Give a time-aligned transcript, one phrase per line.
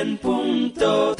[0.00, 1.19] 100.3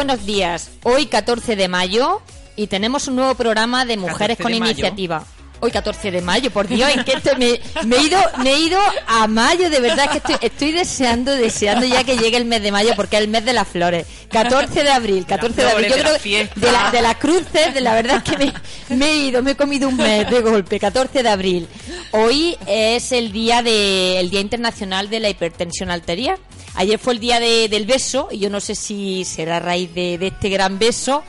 [0.00, 0.70] buenos días.
[0.82, 2.22] Hoy 14 de mayo
[2.56, 4.72] y tenemos un nuevo programa de Mujeres 14 con mayo.
[4.72, 5.26] Iniciativa.
[5.62, 8.58] Hoy 14 de mayo, por Dios, en que esto me, me he ido, me he
[8.60, 12.62] ido a mayo, de verdad que estoy, estoy deseando, deseando ya que llegue el mes
[12.62, 14.06] de mayo porque es el mes de las flores.
[14.30, 15.88] 14 de abril, 14 de abril.
[15.88, 18.38] Yo creo que de, la- de las cruces, de la verdad es que
[18.88, 21.68] me, me he ido, me he comido un mes de golpe, 14 de abril.
[22.12, 26.38] Hoy es el día de, el Día Internacional de la Hipertensión Arterial.
[26.76, 29.92] Ayer fue el día de- del beso y yo no sé si será a raíz
[29.92, 31.22] de, de este gran beso,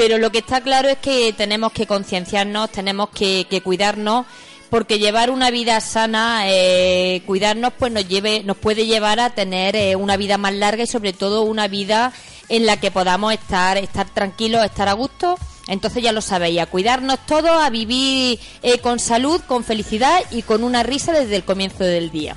[0.00, 4.24] pero lo que está claro es que tenemos que concienciarnos, tenemos que, cuidarnos,
[4.70, 9.76] porque llevar una vida sana, eh, cuidarnos, pues nos lleve, nos puede llevar a tener
[9.76, 12.14] eh, una vida más larga y sobre todo una vida
[12.48, 15.36] en la que podamos estar, estar tranquilos, estar a gusto.
[15.68, 20.40] Entonces ya lo sabéis, a cuidarnos todos, a vivir eh, con salud, con felicidad y
[20.40, 22.36] con una risa desde el comienzo del día.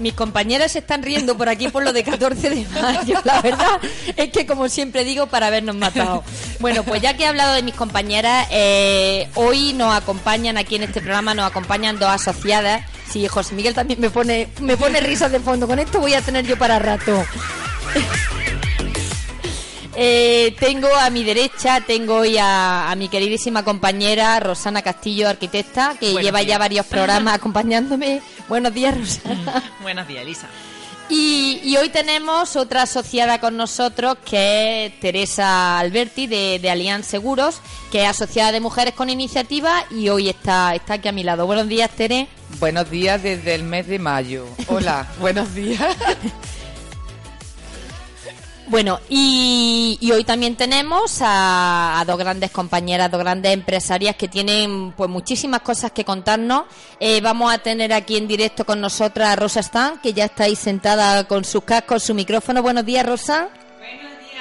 [0.00, 3.20] Mis compañeras se están riendo por aquí por lo de 14 de mayo.
[3.24, 3.78] La verdad
[4.16, 6.24] es que, como siempre digo, para habernos matado.
[6.58, 10.84] Bueno, pues ya que he hablado de mis compañeras, eh, hoy nos acompañan aquí en
[10.84, 12.82] este programa, nos acompañan dos asociadas.
[13.10, 15.66] Sí, José Miguel también me pone, me pone risas de fondo.
[15.66, 17.24] Con esto voy a tener yo para rato.
[19.96, 25.96] Eh, tengo a mi derecha, tengo hoy a, a mi queridísima compañera Rosana Castillo, arquitecta,
[25.98, 28.22] que lleva ya varios programas acompañándome.
[28.50, 29.62] Buenos días, Rosana.
[29.80, 30.48] Buenos días, Elisa.
[31.08, 37.06] Y, y hoy tenemos otra asociada con nosotros que es Teresa Alberti de, de Alianz
[37.06, 37.60] Seguros,
[37.92, 41.46] que es asociada de Mujeres con Iniciativa y hoy está, está aquí a mi lado.
[41.46, 42.26] Buenos días, Tere.
[42.58, 44.46] Buenos días desde el mes de mayo.
[44.66, 45.80] Hola, buenos días.
[48.70, 54.92] Bueno, y, hoy también tenemos a, a dos grandes compañeras, dos grandes empresarias que tienen
[54.92, 56.66] pues muchísimas cosas que contarnos.
[57.00, 60.44] Eh, vamos a tener aquí en directo con nosotras a Rosa Stan, que ya está
[60.44, 62.62] ahí sentada con sus cascos, su micrófono.
[62.62, 63.48] Buenos días, Rosa.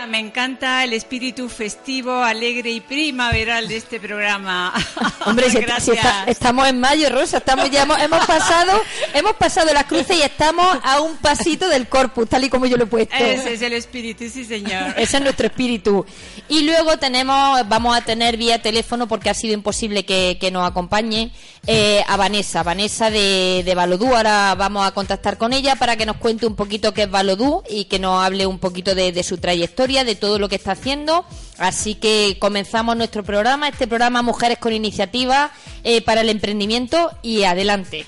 [0.08, 4.74] Me encanta el espíritu festivo, alegre y primaveral de este programa.
[5.26, 5.98] Hombre, si, si Gracias.
[5.98, 8.82] está- estamos en mayo, Rosa, estamos ya hemos, hemos pasado,
[9.14, 12.78] hemos pasado las cruces y estamos a un pasito del corpus, tal y como yo
[12.78, 13.16] lo he puesto.
[13.16, 14.94] Ese es el espíritu, sí, señor.
[14.98, 16.06] Ese es nuestro espíritu.
[16.48, 20.68] Y luego tenemos, vamos a tener vía teléfono, porque ha sido imposible que, que nos
[20.68, 21.32] acompañe,
[21.72, 24.08] eh, a Vanessa, Vanessa de, de Balodú.
[24.16, 27.62] Ahora vamos a contactar con ella para que nos cuente un poquito qué es Balodú
[27.70, 31.26] y que nos hable un poquito de, su trayectoria, de todo lo que está haciendo.
[31.60, 35.52] Así que comenzamos nuestro programa, este programa Mujeres con Iniciativa
[35.84, 38.04] eh, para el Emprendimiento y adelante.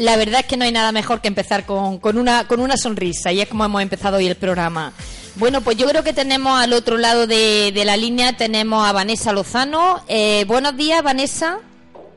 [0.00, 2.76] La verdad es que no hay nada mejor que empezar con, con una, con una
[2.78, 4.92] sonrisa y es como hemos empezado hoy el programa.
[5.36, 8.92] Bueno, pues yo creo que tenemos al otro lado de, de la línea, tenemos a
[8.92, 10.02] Vanessa Lozano.
[10.08, 11.58] Eh, buenos días, Vanessa.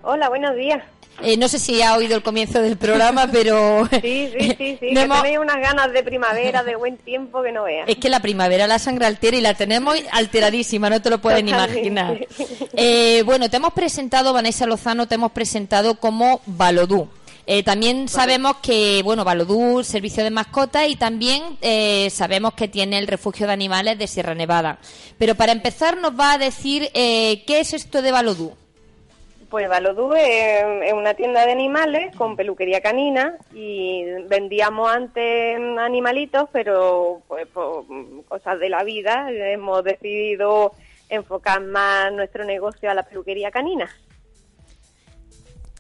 [0.02, 0.82] Hola, buenos días.
[1.22, 3.86] Eh, no sé si ha oído el comienzo del programa, pero...
[4.02, 4.88] Sí, sí, sí, sí.
[4.98, 7.88] hemos- tenéis unas ganas de primavera, de buen tiempo que no veas.
[7.90, 11.52] Es que la primavera la sangre altera y la tenemos alteradísima, no te lo Totalmente.
[11.52, 12.28] imaginar.
[12.76, 17.08] Eh, bueno, te hemos presentado, Vanessa Lozano, te hemos presentado como Balodú.
[17.46, 22.98] Eh, también sabemos que, bueno, Balodú, servicio de mascotas, y también eh, sabemos que tiene
[22.98, 24.80] el refugio de animales de Sierra Nevada.
[25.18, 28.54] Pero para empezar, nos va a decir eh, qué es esto de Balodú.
[29.50, 36.50] Pues Balodú es, es una tienda de animales con peluquería canina y vendíamos antes animalitos,
[36.52, 37.86] pero pues por
[38.28, 40.74] cosas de la vida hemos decidido
[41.10, 43.92] enfocar más nuestro negocio a la peluquería canina.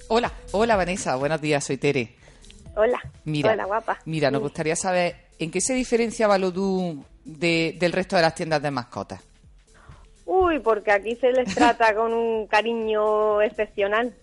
[0.09, 2.15] Hola, hola Vanessa, buenos días, soy Tere.
[2.75, 3.99] Hola, Mira, hola guapa.
[4.05, 8.61] mira, nos gustaría saber en qué se diferencia Balodú de- del resto de las tiendas
[8.61, 9.21] de mascotas.
[10.25, 14.13] Uy, porque aquí se les trata con un cariño excepcional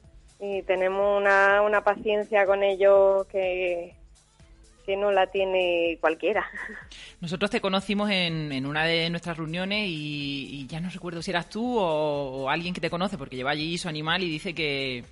[0.41, 3.95] y tenemos una, una paciencia con ellos que,
[4.87, 6.45] que no la tiene cualquiera.
[7.21, 11.31] Nosotros te conocimos en, en una de nuestras reuniones y, y ya no recuerdo si
[11.31, 14.55] eras tú o, o alguien que te conoce porque lleva allí su animal y dice
[14.55, 15.05] que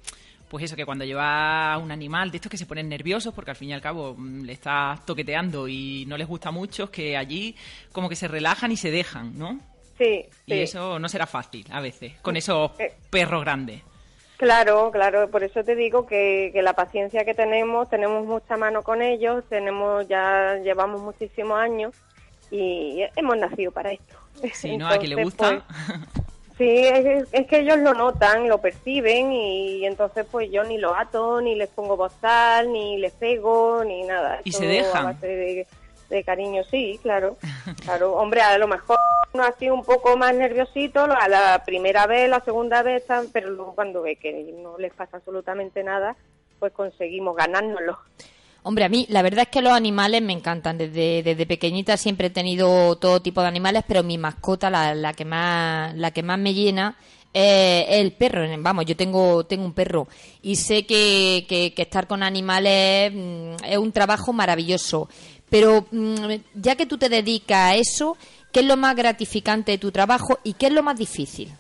[0.48, 3.56] pues eso, que cuando lleva un animal de estos que se ponen nerviosos, porque al
[3.56, 7.16] fin y al cabo mm, le estás toqueteando y no les gusta mucho, es que
[7.16, 7.54] allí
[7.92, 9.58] como que se relajan y se dejan, ¿no?
[9.98, 10.60] Sí, Y sí.
[10.60, 12.94] eso no será fácil a veces, con esos Eh.
[13.10, 13.82] perros grandes.
[14.36, 18.82] Claro, claro, por eso te digo que, que la paciencia que tenemos, tenemos mucha mano
[18.84, 21.92] con ellos, tenemos ya llevamos muchísimos años
[22.50, 24.14] y hemos nacido para esto.
[24.54, 24.86] Sí, ¿no?
[24.88, 25.64] A quien le gusta.
[25.66, 25.98] pues,
[26.58, 30.92] sí, es, es que ellos lo notan, lo perciben y, entonces pues yo ni los
[30.96, 34.40] ato, ni les pongo bozal, ni les pego, ni nada.
[34.44, 35.04] ¿Y se todo a dejan?
[35.04, 35.66] base de,
[36.10, 37.36] de cariño, sí, claro.
[37.84, 38.98] Claro, hombre, a lo mejor
[39.32, 43.50] uno ha sido un poco más nerviosito a la primera vez, la segunda vez, pero
[43.50, 46.16] luego cuando ve que no les pasa absolutamente nada,
[46.58, 47.98] pues conseguimos ganárnoslo.
[48.68, 50.76] Hombre, a mí la verdad es que los animales me encantan.
[50.76, 55.14] Desde, desde pequeñita siempre he tenido todo tipo de animales, pero mi mascota, la, la
[55.14, 56.94] que más la que más me llena,
[57.32, 58.46] eh, el perro.
[58.58, 60.06] Vamos, yo tengo tengo un perro
[60.42, 65.08] y sé que, que- que estar con animales mm, es un trabajo maravilloso.
[65.48, 68.18] Pero mm, ya que tú te dedicas a eso,
[68.52, 71.50] ¿qué es lo más gratificante de tu trabajo y qué es lo más difícil?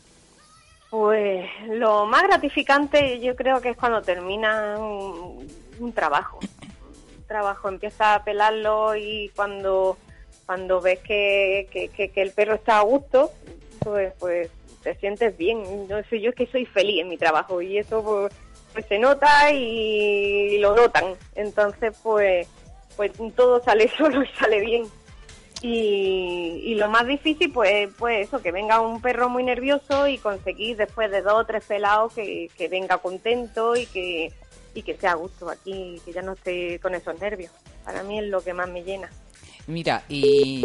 [0.90, 5.48] Pues lo más gratificante yo creo que es cuando termina un,
[5.80, 6.40] un trabajo.
[7.28, 9.98] Trabajo, empieza a pelarlo y cuando,
[10.46, 13.30] cuando ves que, que, el perro está a gusto,
[13.80, 14.50] pues, pues
[14.82, 15.86] te sientes bien.
[15.88, 18.32] No sé, yo es que soy feliz en mi trabajo y eso pues,
[18.72, 21.14] pues se nota y lo notan.
[21.34, 22.48] Entonces pues,
[22.96, 24.84] pues todo sale solo y sale bien.
[25.60, 30.18] Y, y lo más difícil, pues, pues eso, que venga un perro muy nervioso y
[30.18, 34.32] conseguir después de dos o tres pelados que, que venga contento y que,
[34.74, 37.50] y que sea a gusto aquí, que ya no esté con esos nervios.
[37.84, 39.10] Para mí es lo que más me llena.
[39.66, 40.64] Mira, y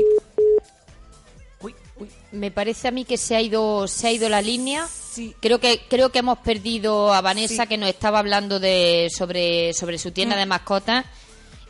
[1.62, 2.10] Uy, uy.
[2.32, 4.86] Me parece a mí que se ha ido se ha ido la línea.
[4.88, 5.34] Sí.
[5.40, 7.70] Creo que creo que hemos perdido a Vanessa Sí.
[7.70, 11.06] que nos estaba hablando de sobre sobre su tienda de mascotas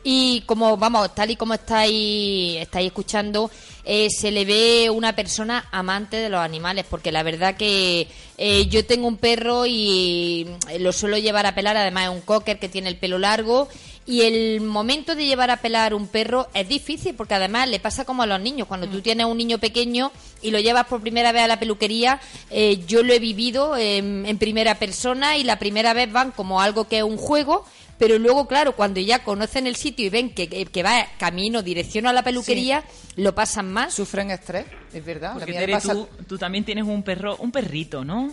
[0.03, 3.49] y como vamos tal y como estáis estáis escuchando
[3.85, 8.07] eh, se le ve una persona amante de los animales porque la verdad que
[8.37, 12.21] eh, yo tengo un perro y mm, lo suelo llevar a pelar además es un
[12.21, 13.69] cocker que tiene el pelo largo
[14.05, 18.03] y el momento de llevar a pelar un perro es difícil porque además le pasa
[18.03, 18.67] como a los niños.
[18.67, 20.11] Cuando tú tienes un niño pequeño
[20.41, 22.19] y lo llevas por primera vez a la peluquería,
[22.49, 26.59] eh, yo lo he vivido en, en primera persona y la primera vez van como
[26.59, 27.65] algo que es un juego.
[28.07, 31.61] Pero luego, claro, cuando ya conocen el sitio y ven que, que- que va camino,
[31.61, 32.83] dirección a la peluquería,
[33.15, 33.93] lo pasan más.
[33.93, 35.29] sufren estrés, es verdad.
[35.33, 38.31] La Porque mía Tere, pasa- tú, tú también tienes un perro, un perrito, ¿no?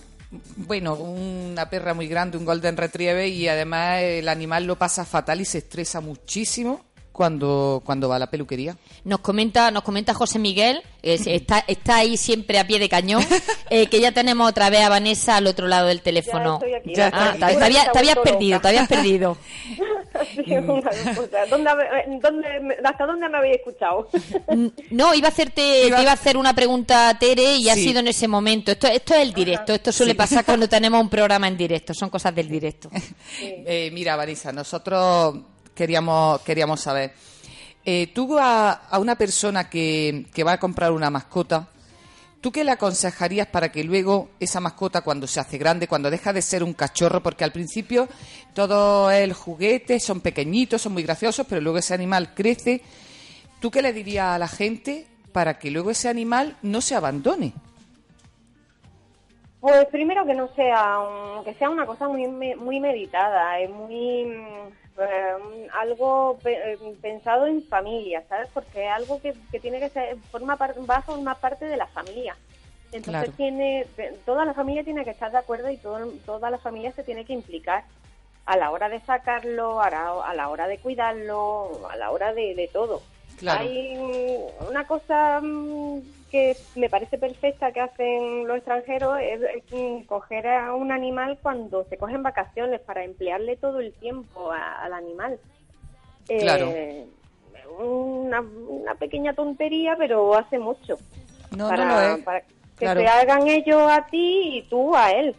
[0.56, 5.40] Bueno, una perra muy grande, un Golden Retriever, y además el animal lo pasa fatal
[5.40, 6.84] y se estresa muchísimo
[7.20, 8.78] cuando, cuando va a la peluquería.
[9.05, 12.88] Nos comenta, nos comenta José Miguel, eh, se- está, está ahí siempre a pie de
[12.88, 13.22] cañón,
[13.69, 16.61] eh, que ya tenemos otra vez a Vanessa al otro lado del teléfono.
[16.62, 19.37] Ya estoy aquí, Ya Ah, te, habías- te habías Está perdido, te habías perdido.
[20.34, 21.44] Sí, una cosa.
[21.50, 21.88] ¿Dónde, habe-
[22.22, 24.08] dónde me- ¿Hasta dónde me habéis escuchado?
[24.49, 27.69] Mm, No, iba a hacerte, Iba- te iba a hacer una pregunta a Tere y
[27.69, 28.72] ha sido en ese momento.
[28.72, 32.08] Esto, esto es el directo, esto suele pasar cuando tenemos un programa en directo, son
[32.08, 32.88] cosas del directo.
[33.43, 35.37] Eh, mira, Vanessa, nosotros
[35.81, 37.15] queríamos, queríamos saber,
[37.87, 41.69] eh, a, una persona que, que va a comprar una mascota,
[42.43, 46.34] ¿tú qué le aconsejarías para que luego esa mascota cuando se hace grande, cuando deja
[46.34, 48.08] de ser un cachorro, porque al principio
[48.53, 52.82] todo el juguete, son pequeñitos, son muy graciosos, pero luego ese animal crece,
[53.58, 57.55] ¿tú qué le dirías a la gente para que luego ese animal no se abandone?
[59.63, 64.27] Pues primero que no sea un- que sea una cosa muy muy meditada, es muy
[64.99, 68.49] eh, algo pe- eh, pensado en familia, ¿sabes?
[68.53, 71.89] Porque es algo que, que tiene que ser forma va a formar parte de la
[71.89, 72.39] familia.
[72.93, 73.37] Entonces Claro.
[73.37, 73.94] tiene
[74.27, 77.25] toda la familia tiene que estar de acuerdo y todo, toda la familia se tiene
[77.25, 77.85] que implicar
[78.47, 82.35] a la hora de sacarlo, a la, a la hora de cuidarlo, a la hora
[82.35, 83.09] de, de todo.
[83.41, 83.61] Claro.
[83.69, 83.99] Hay
[84.69, 85.99] una cosa mm,
[86.31, 89.41] que me parece perfecta que hacen los extranjeros es,
[89.73, 94.85] es, coger a un animal cuando se cogen vacaciones para emplearle todo el tiempo a-
[94.85, 95.39] al animal.
[96.29, 96.67] Claro.
[96.69, 97.06] Eh,
[97.79, 100.97] una, una pequeña tontería, pero hace mucho.
[101.56, 102.25] No, para, no lo es.
[102.25, 102.47] para que
[102.79, 103.01] Claro.
[103.01, 105.35] se hagan ellos a ti y tú a él.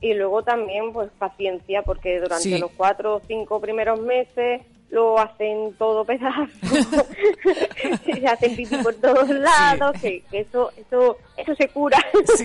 [0.00, 2.58] Y luego también, pues, paciencia, porque durante Sí.
[2.58, 6.48] los cuatro o cinco primeros meses lo hacen todo pedazos,
[8.04, 11.98] se hacen pipí por todos lados, que, que eso, eso, eso se cura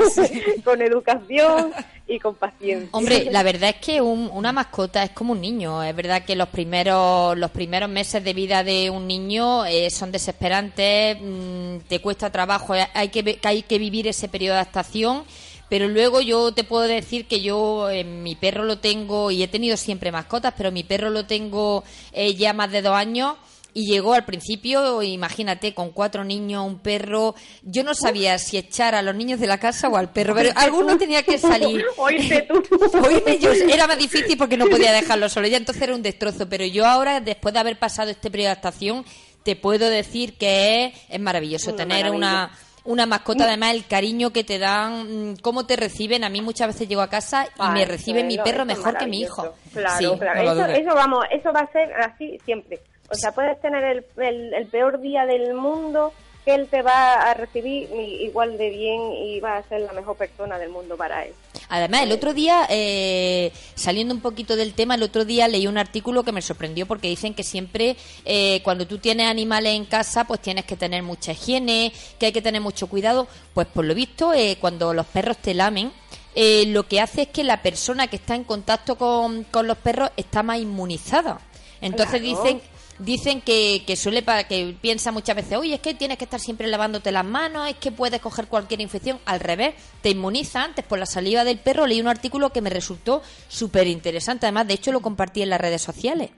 [0.64, 1.72] con educación
[2.08, 2.90] y con paciencia.
[2.92, 5.82] Hombre, la verdad es que un- una mascota es como un niño.
[5.84, 10.12] Es verdad que los primeros los primeros meses de vida de un niño eh, son
[10.12, 15.24] desesperantes, mm, te cuesta trabajo, eh, hay que hay que vivir ese periodo de adaptación.
[15.72, 19.48] Pero luego yo te puedo decir que yo eh, mi perro lo tengo y he
[19.48, 23.38] tenido siempre mascotas, pero mi perro lo tengo eh, ya más de dos años
[23.74, 27.36] y llegó al principio, imagínate, con cuatro niños, un perro.
[27.64, 30.50] Yo no sabía si echar a los niños de la casa o al perro, pero
[30.58, 31.86] alguno tenía que salir.
[31.96, 32.62] Oírte tú.
[33.08, 36.50] Oírme yo era más difícil porque no podía dejarlo solo, ya entonces era un destrozo,
[36.50, 39.06] pero yo ahora, después de haber pasado este periodo de adaptación,
[39.44, 42.18] te puedo decir que es, es maravilloso Una tener maravilla.
[42.18, 42.52] una
[42.84, 46.24] una mascota, además el cariño que te dan, mm, cómo te reciben.
[46.24, 49.22] A mí muchas veces llego a casa y me recibe mi perro mejor que mi
[49.22, 49.54] hijo.
[49.74, 50.20] Claro, Sí.
[50.20, 50.52] claro.
[50.52, 52.80] Eso, eso, vamos, eso va a ser así siempre.
[53.10, 56.14] O sea, puedes tener el, el, el peor día del mundo
[56.46, 60.16] que él te va a recibir igual de bien y va a ser la mejor
[60.18, 61.34] persona del mundo para él.
[61.74, 65.78] Además, el otro día, eh, saliendo un poquito del tema, el otro día leí un
[65.78, 70.26] artículo que me sorprendió porque dicen que siempre eh, cuando tú tienes animales en casa,
[70.26, 73.26] pues tienes que tener mucha higiene, que hay que tener mucho cuidado.
[73.54, 75.94] Pues por lo visto, eh, cuando los perros te lamen,
[76.36, 79.78] eh, lo que hace es que la persona que está en contacto con, con los
[79.78, 81.40] perros está más inmunizada.
[81.80, 82.44] Entonces Claro.
[82.44, 82.62] dicen
[83.02, 86.40] Dicen que, que suele para que piensa muchas veces, oye, es que tienes que estar
[86.40, 89.20] siempre lavándote las manos, es que puedes coger cualquier infección.
[89.26, 91.88] Al revés, te inmuniza antes por la saliva del perro.
[91.88, 94.46] Leí un artículo que me resultó súper interesante.
[94.46, 96.30] Además, de hecho, lo compartí en las redes sociales.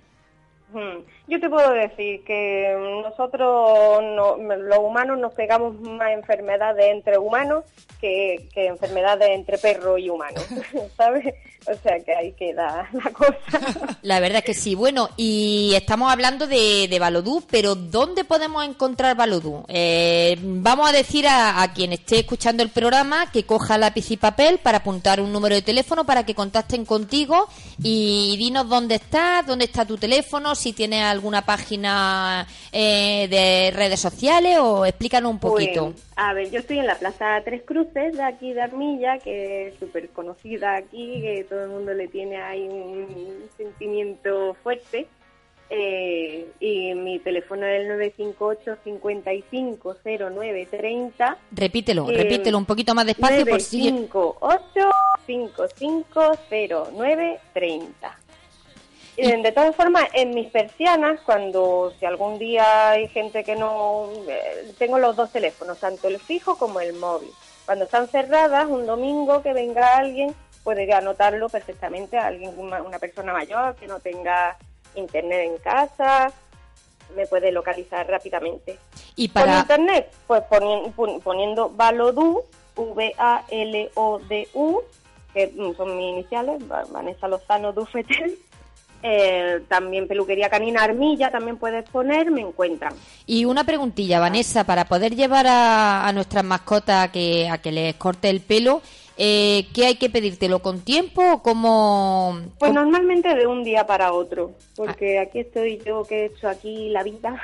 [0.72, 1.04] Hmm.
[1.28, 7.64] Yo te puedo decir que nosotros, no- los humanos, nos pegamos más enfermedades entre humanos
[8.02, 10.42] que, enfermedades entre perro y humano,
[10.98, 11.34] ¿sabes?
[11.66, 13.98] O sea que ahí queda la cosa.
[14.02, 14.76] La verdad es que sí.
[14.76, 19.64] Bueno, y estamos hablando de, de Balodú, pero ¿dónde podemos encontrar Balodú?
[19.70, 24.18] Eh, vamos a decir a, a quien esté escuchando el programa que coja lápiz y
[24.18, 27.48] papel para apuntar un número de teléfono para que contacten contigo
[27.82, 34.00] y dinos dónde estás, dónde está tu teléfono, si tienes alguna página eh, de redes
[34.02, 35.92] sociales o explícanos un poquito.
[35.92, 39.68] Pues, a ver, yo estoy en la Plaza Tres Cruces de aquí de Armilla, que
[39.68, 43.08] es súper conocida aquí, que todo el mundo le tiene ahí un
[43.58, 45.08] sentimiento fuerte.
[45.70, 53.46] Eh, y mi teléfono es el 958 550930 Repítelo, Eh, repítelo un poquito más despacio
[53.46, 53.90] por si...
[53.92, 54.92] 958
[55.26, 58.12] 550930 Eh,
[59.16, 64.10] De todas formas, en mis persianas, cuando si algún día hay gente que no...
[64.28, 67.30] eh, tengo los dos teléfonos, tanto el fijo como el móvil.
[67.66, 73.34] Cuando están cerradas, un domingo que venga alguien, puede anotarlo perfectamente a alguien, una, persona
[73.34, 74.58] mayor que no tenga
[74.96, 76.32] internet en casa,
[77.16, 78.80] me puede localizar rápidamente.
[79.16, 79.60] Y para...
[79.60, 82.44] internet, pues poni- pon- poniendo Valodu,
[83.56, 84.82] V-A-L-O-D-U,
[85.34, 88.38] que mm, son mis iniciales, Va- Vanessa Lozano Dufetel.
[89.06, 92.94] Eh, también peluquería canina Armilla, también puedes poner, me encuentran.
[93.26, 97.74] Y una preguntilla, Vanessa, para poder llevar a, a nuestras mascotas a que, a que
[97.74, 98.82] les corte el pelo,
[99.18, 102.40] eh, ¿qué hay que pedírtelo con tiempo o cómo...?
[102.58, 106.48] Pues cómo- normalmente de un día para otro, porque aquí estoy yo que he hecho
[106.48, 107.42] aquí la vida.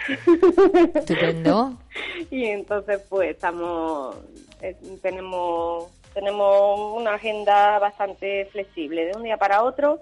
[0.95, 1.73] Estupendo.
[2.31, 4.15] y entonces pues estamos
[4.61, 9.99] eh, tenemos tenemos una agenda bastante flexible de un día para otro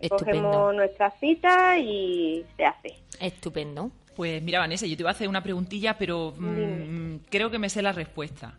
[0.00, 0.48] Estupendo.
[0.48, 3.90] cogemos nuestra cita y se hace Estupendo.
[4.16, 7.68] Pues mira, Vanessa, yo te iba a hacer una preguntilla, pero mm, creo que me
[7.68, 8.54] sé la respuesta.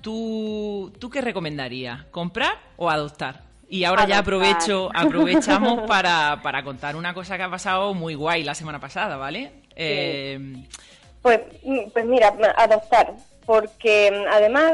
[0.00, 2.04] ¿Tú, ¿Tú qué recomendarías?
[2.06, 3.42] ¿Comprar o adoptar?
[3.68, 8.42] Y ahora ya aprovecho, aprovechamos para, para contar una cosa que ha pasado muy guay
[8.42, 9.52] la semana pasada, ¿vale?
[9.76, 10.38] Eh,
[11.22, 13.14] pues mm, pues mira adoptar
[13.46, 14.72] porque mm, además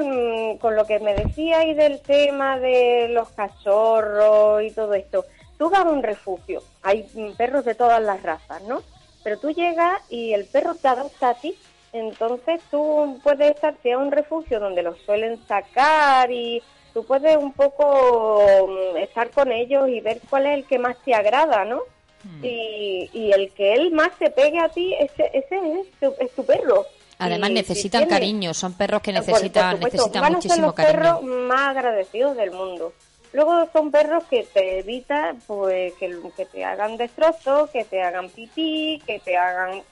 [0.60, 5.24] con lo que me decía y del tema de los cachorros y todo esto
[5.58, 8.82] tú vas a un refugio hay mm, perros de todas las razas no
[9.24, 11.54] pero tú llegas y el perro te adopta a ti
[11.92, 16.62] entonces tú puedes estar si a un refugio donde los suelen sacar y
[16.94, 20.96] tú puedes un poco mm, estar con ellos y ver cuál es el que más
[21.04, 21.80] te agrada no
[22.42, 26.30] y, y el que él más se pegue a ti ese, ese es, tu, es
[26.32, 26.84] tu perro
[27.20, 30.50] Además Y si necesitan tiene- cariño, son perros que necesitan, supuesto, necesitan van a ser
[30.50, 30.92] muchísimo los cariño.
[31.02, 32.92] perros más agradecidos del mundo.
[33.32, 38.30] Luego son perros que te evitan pues que, que te hagan destrozos, que te hagan
[38.30, 39.82] pipí, que te hagan,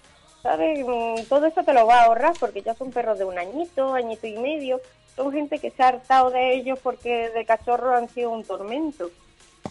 [0.42, 0.84] ¿sabes?
[0.86, 3.94] Mm, Todo eso te lo va a ahorrar porque ya son perros de un añito,
[3.94, 4.80] añito y medio.
[5.14, 9.10] Son gente que se ha hartado de ellos porque de cachorro han sido un tormento.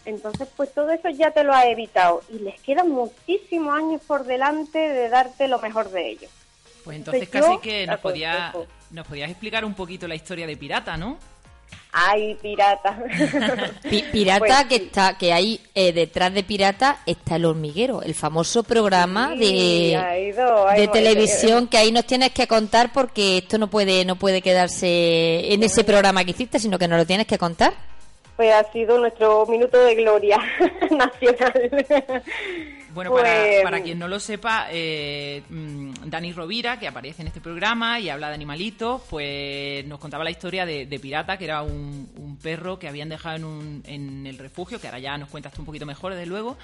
[0.06, 4.26] Entonces, pues todo eso ya te lo ha evitado y les quedan muchísimos años por
[4.26, 6.32] delante de darte lo mejor de ellos.
[6.84, 8.54] Pues entonces yo casi que nos, podía,
[8.92, 11.18] nos podías explicar un poquito la historia de Pirata, ¿no?
[11.98, 12.98] Ay, pirata.
[13.90, 18.14] Pi- pirata Pues que está que hay eh, detrás de Pirata está el hormiguero, el
[18.14, 19.40] famoso programa Sí,
[19.92, 23.58] de, ha ido, ha de ido- televisión que ahí nos tienes que contar porque esto
[23.58, 27.28] no puede no puede quedarse en ese programa que hiciste, sino que nos lo tienes
[27.28, 27.74] que contar.
[28.36, 30.38] Pues ha sido nuestro minuto de gloria
[30.92, 31.54] nacional.
[32.96, 37.28] Bueno, Pues, para, para quien no lo sepa, eh, mm, Dani Rovira, que aparece en
[37.28, 41.44] este programa y habla de animalitos, pues nos contaba la historia de, de Pirata, que
[41.44, 45.18] era un, un perro que habían dejado en, un- en el refugio, que ahora ya
[45.18, 46.58] nos cuentas tú un poquito mejor, desde luego.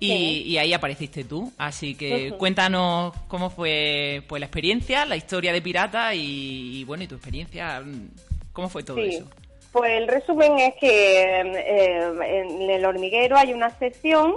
[0.00, 0.42] Y, Sí.
[0.46, 1.52] y ahí apareciste tú.
[1.58, 7.04] Así que cuéntanos cómo fue pues la experiencia, la historia de Pirata y, y, bueno,
[7.04, 8.08] y tu experiencia, mm,
[8.52, 9.08] cómo fue todo Sí.
[9.16, 9.26] eso.
[9.72, 14.36] Pues el resumen es que eh, en el hormiguero hay una sección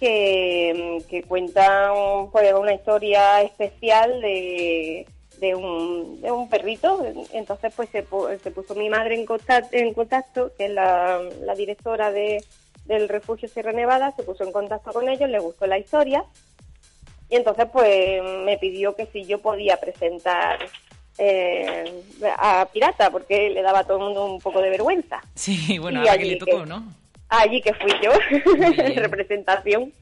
[0.00, 5.06] que, que cuenta un- pues, una historia especial de,
[5.38, 7.04] de, un, de un perrito.
[7.32, 11.20] Entonces pues se, pu- se puso mi madre en contacto, en contacto que es la,
[11.42, 12.42] la directora de,
[12.86, 16.24] del refugio Sierra Nevada, se puso en contacto con ellos, le gustó la historia
[17.28, 20.58] y entonces pues me pidió que si yo podía presentar
[21.18, 22.02] eh,
[22.38, 25.20] a Pirata porque le daba a todo el mundo un poco de vergüenza.
[25.34, 26.82] Sí, bueno, Y ahora que le tocó, que- ¿no?
[27.30, 28.12] Allí que fui yo,
[28.84, 29.92] en representación.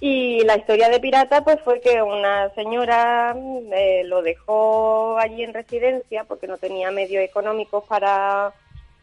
[0.00, 3.36] Y la historia de Pirata pues fue que una señora
[3.72, 8.52] eh, lo dejó allí en residencia porque no tenía medios económicos para,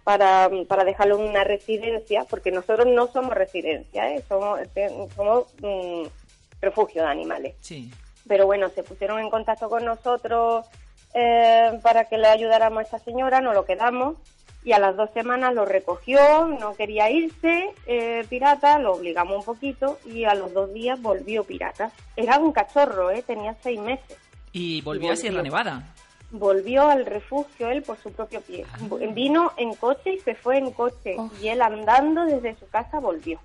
[0.03, 4.21] para, para dejarlo en una residencia, porque nosotros no somos residencia, ¿eh?
[4.27, 4.59] somos,
[5.15, 6.03] somos mm,
[6.59, 7.89] refugio de animales Sí.
[8.27, 10.65] pero bueno, se pusieron en contacto con nosotros
[11.13, 14.17] eh, para que le ayudáramos a esta señora, nos lo quedamos
[14.63, 19.43] y a las dos semanas lo recogió, no quería irse, eh, pirata, lo obligamos un
[19.43, 21.91] poquito y a los dos días volvió pirata.
[22.15, 23.23] Era un cachorro, ¿eh?
[23.25, 24.17] tenía seis meses.
[24.51, 25.13] Y volvió, volvió.
[25.13, 25.93] a Sierra Nevada.
[26.31, 28.65] Volvió al refugio él por su propio pie.
[29.13, 33.39] Vino en coche y se fue en coche y él andando desde su casa volvió.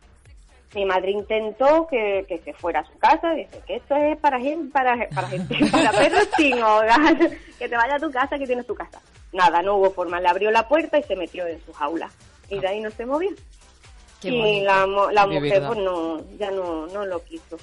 [0.75, 4.41] Mi madre intentó que, que se fuera a su casa, dice que esto es para
[4.41, 7.17] gente, para, para gente, para perros sin hogar,
[7.59, 9.01] que te vaya a tu casa, que tienes tu casa.
[9.33, 12.11] Nada, no hubo forma, le abrió la puerta y se metió en su jaula.
[12.49, 13.31] Y de ahí no se movió.
[14.21, 14.65] Qué y bonito.
[14.65, 15.69] la, la mujer verdad.
[15.69, 17.59] pues no, ya no, no lo quiso.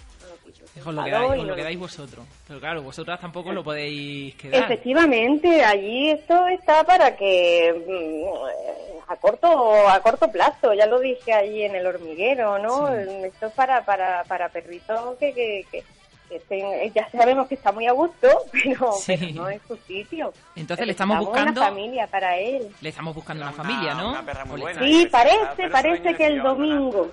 [0.73, 2.25] Se Os lo os no lo lo quedáis vosotros.
[2.47, 4.63] Pero claro, vosotras tampoco lo podéis quedar.
[4.63, 11.34] Efectivamente, allí esto está para que mm, a corto a corto plazo, ya lo dije
[11.34, 12.88] allí en el hormiguero, ¿no?
[12.89, 15.84] Esto es para para para perritos que, que, que,
[16.29, 19.17] que estén- ya sabemos que está muy a gusto, pero, Sí.
[19.19, 20.31] pero no es su sitio.
[20.55, 22.69] Entonces le estamos Necesitamos buscando- una familia para él.
[22.79, 24.10] Le estamos buscando una Una- familia, ¿no?
[24.12, 24.79] una perra muy le- buena.
[24.81, 27.12] Sí, pues, parece, parece que el domingo.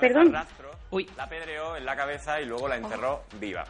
[0.00, 0.28] Perdón.
[0.32, 1.08] dejar rastro, Uy.
[1.16, 3.64] la apedreó en la cabeza y luego la enterró viva.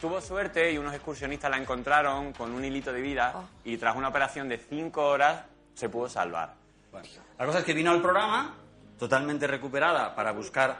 [0.00, 4.08] Tuvo suerte y unos excursionistas la encontraron con un hilito de vida y tras una
[4.08, 6.54] operación de cinco horas se pudo salvar.
[6.92, 8.54] Bueno, la cosa es que vino al programa
[8.98, 10.76] totalmente recuperada para buscar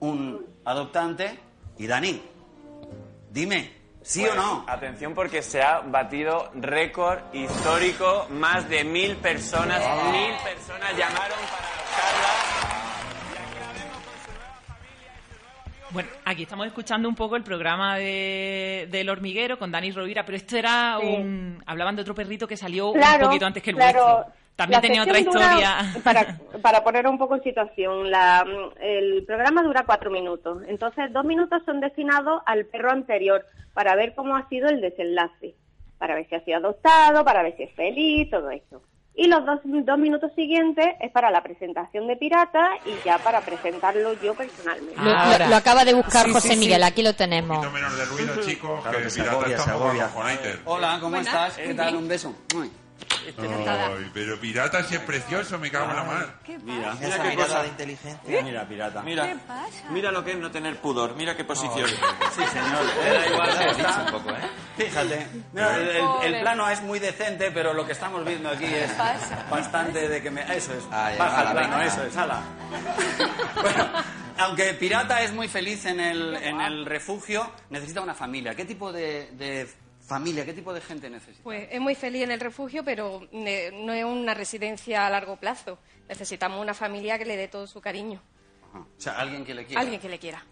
[0.00, 1.38] un adoptante
[1.78, 2.22] y Dani,
[3.30, 4.64] dime, ¿sí Pues, o no?
[4.68, 8.26] Atención porque se ha batido récord histórico.
[8.30, 10.10] Más de mil personas, Ah.
[10.10, 12.39] mil personas llamaron para buscarla.
[15.92, 20.36] Bueno, aquí estamos escuchando un poco el programa de, del hormiguero con Dani Rovira, pero
[20.36, 21.06] esto era Sí.
[21.06, 21.62] un...
[21.66, 24.02] Hablaban de otro perrito que salió Claro, un poquito antes que el claro.
[24.04, 24.32] vuestro.
[24.54, 25.76] También La tenía otra dura- historia.
[26.04, 28.44] para, para poner un poco en situación, la,
[28.80, 30.62] el programa dura cuatro minutos.
[30.68, 35.54] Entonces, dos minutos son destinados al perro anterior para ver cómo ha sido el desenlace,
[35.98, 38.82] para ver si ha sido adoptado, para ver si es feliz, todo esto.
[39.14, 43.40] Y los dos, dos minutos siguientes es para la presentación de Pirata y ya para
[43.42, 45.00] presentarlo yo personalmente.
[45.00, 45.44] Lo, Ahora.
[45.44, 46.60] lo- lo acaba de buscar Sí, José sí, sí.
[46.60, 47.58] Miguel, aquí lo tenemos.
[47.58, 50.10] poquito menos de ruido, chicos, Claro que que se Pirata agobia, se un agobia.
[50.64, 51.56] Hola, ¿cómo estás?
[51.56, 51.96] ¿Qué tal?
[51.96, 52.34] Un beso.
[52.56, 52.70] Uy.
[53.38, 56.34] Ay, pero Pirata sí es precioso, me cago en la mar.
[56.64, 57.62] Mira, Esa mira qué mirada cosa.
[57.62, 58.42] de inteligencia.
[58.42, 59.02] Mira, pirata.
[59.02, 59.36] Mira,
[59.90, 61.14] mira lo que es no tener pudor.
[61.16, 61.88] Mira qué posición.
[61.88, 62.84] Sí, señor.
[63.04, 64.06] Eh, da igual, ahí está.
[64.76, 65.26] Fíjate.
[65.52, 68.90] Mira, el, el- el plano es muy decente, pero lo que estamos viendo aquí es
[69.50, 70.40] bastante de que me...
[70.54, 70.84] Eso es.
[70.90, 71.86] Ah, ya, Baja el ala, plano, venga.
[71.86, 72.16] eso es.
[72.16, 72.42] Ala.
[73.60, 73.88] Bueno,
[74.38, 78.54] aunque Pirata es muy feliz en el, en el refugio, necesita una familia.
[78.54, 79.68] ¿Qué tipo de, de
[80.10, 81.44] familia, qué tipo de gente necesita?
[81.44, 85.36] Pues es muy feliz en el refugio, pero eh, no es una residencia a largo
[85.36, 85.78] plazo.
[86.08, 88.20] Necesitamos una familia que le dé todo su cariño.
[88.68, 88.80] Ajá.
[88.80, 89.80] O sea, alguien que le quiera.
[89.80, 90.44] Alguien que le quiera.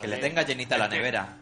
[0.00, 1.36] Que le tenga llenita la nevera.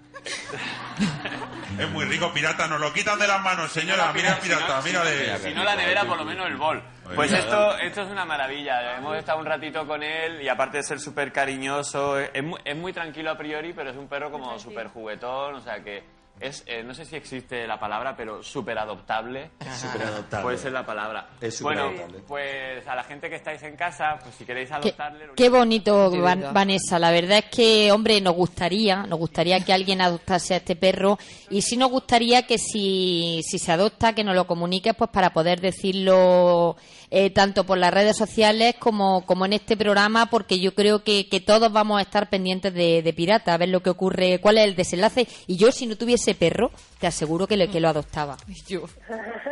[1.79, 2.67] Es muy rico, pirata.
[2.67, 4.13] Nos lo quitan de las manos, señora.
[4.13, 5.39] Mira, el pirata, mira de...
[5.39, 6.83] Si no la nevera, por lo menos el bol.
[7.15, 8.97] Pues esto, esto es una maravilla.
[8.97, 12.77] Hemos estado un ratito con él y aparte de ser súper cariñoso, es muy, es
[12.77, 16.03] muy tranquilo a priori, pero es un perro como súper juguetón, o sea que
[16.41, 19.51] es, eh, no sé si existe la palabra, pero súper adoptable.
[19.79, 20.43] Superadoptable.
[20.43, 21.29] Puede ser la palabra.
[21.41, 22.25] Es bueno, superadoptable.
[22.27, 25.27] pues a la gente que estáis en casa, pues si queréis Qué, adoptarle...
[25.37, 26.53] qué bonito, Sí, Van-.
[26.53, 26.99] Vanessa.
[26.99, 31.19] La verdad es que, hombre, nos gustaría, nos gustaría que alguien adoptase a este perro
[31.51, 35.31] y sí nos gustaría que si, si se adopta, que nos lo comuniques, pues para
[35.33, 36.77] poder decirlo
[37.11, 41.29] eh, tanto por las redes sociales como, como en este programa, porque yo creo que,
[41.29, 44.59] que todos vamos a estar pendientes de, de Pirata, a ver lo que ocurre, cuál
[44.59, 45.27] es el desenlace.
[45.47, 46.71] Y yo, si no tuviese perro,
[47.01, 48.37] te aseguro que, le- que lo adoptaba.
[48.69, 48.83] Yo.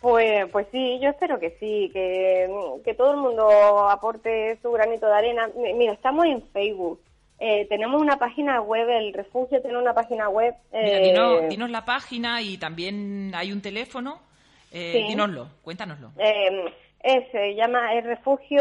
[0.00, 2.46] Pues, pues sí, yo espero que sí, que,
[2.84, 3.48] que todo el mundo
[3.88, 5.48] aporte su granito de arena.
[5.56, 7.00] Mi- Mira, estamos en Facebook,
[7.38, 10.54] eh, tenemos una página web, el refugio tiene una página web.
[10.72, 14.20] Mira, eh, dinos, dinos la página y también hay un teléfono.
[14.76, 15.04] Eh, Sí.
[15.08, 16.10] Dínoslo, cuéntanoslo.
[16.18, 16.64] eh,
[17.00, 18.60] es, se llama el refugio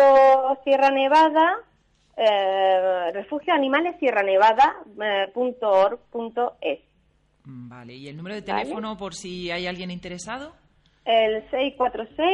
[0.63, 1.57] Sierra Nevada,
[2.15, 6.79] eh, refugio animales Sierra Nevada eh, punto org punto es.
[7.45, 8.61] Mm, Vale, ¿y el número de Vale.
[8.63, 10.53] teléfono por si hay alguien interesado?
[11.03, 12.29] El 646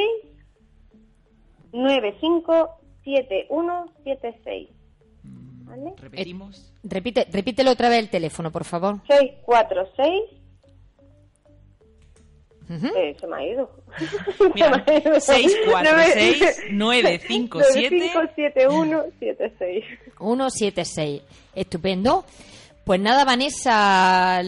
[1.71, 4.69] 957176.
[5.63, 5.93] ¿Vale?
[5.97, 6.73] Repetimos.
[6.83, 8.95] Repite, repítelo otra vez el teléfono, por favor.
[9.07, 10.11] 646
[12.69, 13.69] Eh, se me ha ido.
[14.55, 15.19] Mira, Se me ha ido.
[15.19, 19.85] 646 957 957176.
[20.17, 21.21] 176.
[21.55, 22.25] Estupendo.
[22.83, 24.41] Pues nada, Vanessa,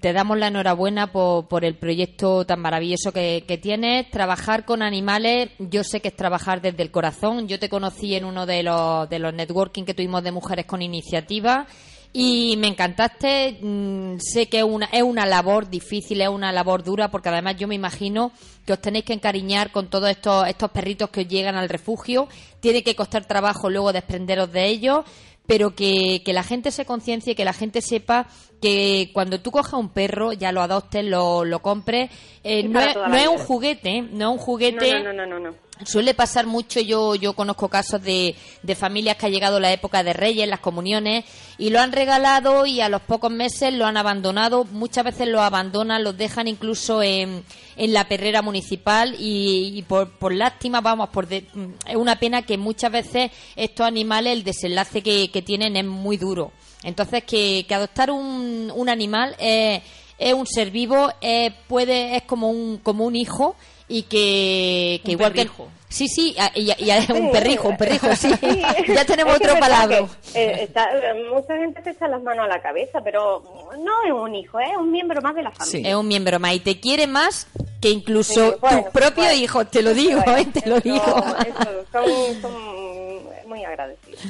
[0.00, 4.08] te damos la enhorabuena por, por el proyecto tan maravilloso que, que tienes.
[4.10, 7.48] Trabajar con animales, yo sé que es trabajar desde el corazón.
[7.48, 10.80] Yo te conocí en uno de los, de los networking que tuvimos de mujeres con
[10.80, 11.66] iniciativa
[12.12, 13.58] y me encantaste.
[13.60, 17.56] Mm, sé que es una, es una labor difícil, es una labor dura, porque además
[17.56, 18.32] yo me imagino
[18.64, 22.28] que os tenéis que encariñar con todos estos, estos perritos que os llegan al refugio.
[22.60, 25.04] Tiene que costar trabajo luego desprenderos de ellos
[25.48, 28.26] pero que, que la gente se conciencie, que la gente sepa
[28.60, 32.10] que cuando tú cojas un perro, ya lo adoptes, lo, lo compres,
[32.44, 35.02] eh, no, es, toda no es un juguete, no es un juguete.
[35.02, 35.67] No, no, no, no, no.
[35.84, 40.02] Suele pasar mucho, yo, yo conozco casos de, de familias que ha llegado la época
[40.02, 41.24] de Reyes, las comuniones,
[41.56, 44.64] y lo han regalado y a los pocos meses lo han abandonado.
[44.64, 47.44] Muchas veces lo abandonan, los dejan incluso en,
[47.76, 51.46] en la perrera municipal y, por, por lástima, vamos, por de-
[51.86, 56.16] es una pena que muchas veces estos animales, el desenlace que, que tienen es muy
[56.16, 56.50] duro.
[56.82, 59.80] Entonces, que, que adoptar un, un animal es,
[60.18, 63.54] es un ser vivo, es, puede, es como un, como un hijo
[63.88, 65.64] y que, que Un igual perrijo.
[65.66, 67.28] que Sí, sí, y, y a- un Sí.
[67.32, 68.28] perrijo, un perrijo, sí.
[68.38, 68.62] Sí.
[68.94, 70.06] ya tenemos Es que otro palabra.
[70.34, 70.90] que, eh, está-
[71.32, 73.42] mucha gente se echa las manos a la cabeza, pero
[73.78, 75.88] no es un hijo, es un miembro más de la familia.
[75.90, 77.46] Es un miembro más y te quiere más
[77.80, 79.32] que incluso Sí, bueno, tus propios bueno.
[79.42, 81.24] hijos, te lo digo, Bueno, eh, te lo eso- digo.
[81.46, 84.20] eso, son, son muy agradecidos.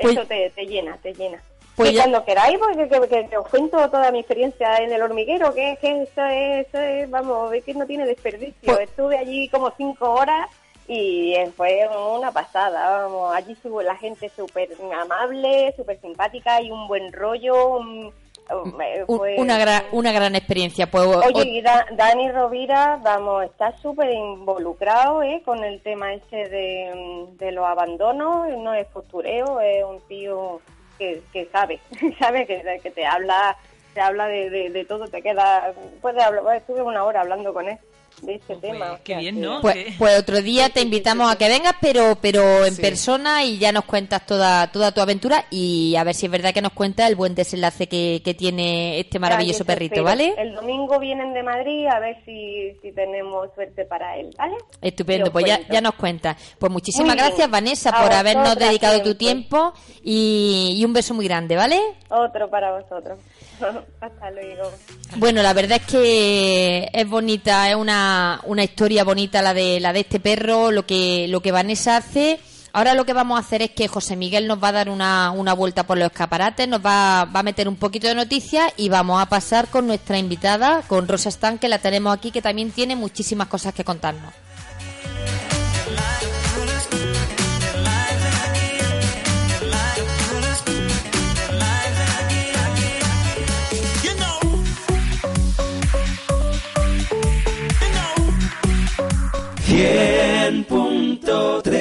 [0.00, 1.38] Pues- eso te, te llena, te llena.
[1.76, 4.92] Pues y ya- cuando queráis, porque que, que- que os cuento toda mi experiencia en
[4.92, 8.54] el hormiguero, que, que eso, es, eso es, vamos, es que no tiene desperdicio.
[8.64, 10.48] Pues- Estuve allí como cinco horas
[10.86, 14.68] y eh, fue una pasada, vamos, allí estuvo la gente súper
[15.00, 17.78] amable, súper simpática y un buen rollo.
[17.78, 18.12] un-
[19.06, 20.90] fue- una, gran, una gran experiencia.
[20.90, 25.40] Pues, Oye, y Da- Dani Rovira, vamos, está súper involucrado ¿eh?
[25.44, 30.60] con el tema ese de, de los abandonos, no es postureo, es un tío
[31.02, 31.80] que, que sabe,
[32.18, 33.56] sabe que, te habla
[33.94, 37.78] te habla de, de, todo, te queda, puede hablar, estuve una hora hablando con él
[38.22, 38.98] de este tema.
[39.04, 39.60] qué o sea bien, ¿no?
[39.60, 43.72] pues, pues otro día te invitamos a que vengas, pero pero en persona y ya
[43.72, 47.08] nos cuentas toda toda tu aventura y a ver si es verdad que nos cuentas
[47.08, 50.04] el buen desenlace que, que tiene este maravilloso perrito, espero.
[50.04, 50.34] ¿vale?
[50.38, 54.56] El domingo vienen de Madrid a ver si, si tenemos suerte para él, ¿vale?
[54.80, 56.36] Estupendo, Yo pues ya, ya nos cuentas.
[56.58, 61.26] Pues muchísimas gracias, Vanessa, A por habernos dedicado tu tiempo y, y un beso muy
[61.26, 61.80] grande, ¿vale?
[62.08, 63.18] Otro para vosotros.
[64.00, 64.70] Hasta luego.
[65.16, 69.92] Bueno, la verdad es que es bonita, es una, una historia bonita la de la
[69.92, 72.40] de este perro, lo que lo que Vanessa hace.
[72.74, 75.30] Ahora lo que vamos a hacer es que José Miguel nos va a dar una,
[75.30, 78.88] una vuelta por los escaparates, nos va, va a meter un poquito de noticias y
[78.88, 82.70] vamos a pasar con nuestra invitada, con Rosa Stan, que la tenemos aquí, que también
[82.70, 84.32] tiene muchísimas cosas que contarnos.
[99.72, 101.80] Cien punto tres.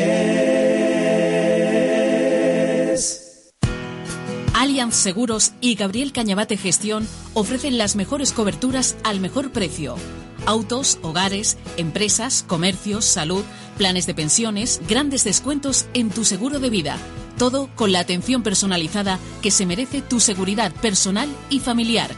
[4.54, 9.97] Alias Allianz Seguros y Gabriel Cañabate Gestión ofrecen las mejores coberturas al mejor precio.
[10.45, 13.43] Autos, hogares, empresas, comercios, salud,
[13.77, 16.97] planes de pensiones, grandes descuentos en tu seguro de vida.
[17.38, 22.10] Todo con la atención personalizada que se merece tu seguridad personal y familiar.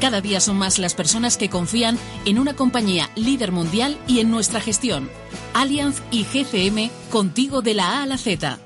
[0.00, 4.30] Cada día son más las personas que confían en una compañía líder mundial y en
[4.30, 5.10] nuestra gestión.
[5.52, 8.58] Allianz y GCM contigo de la A a la Z.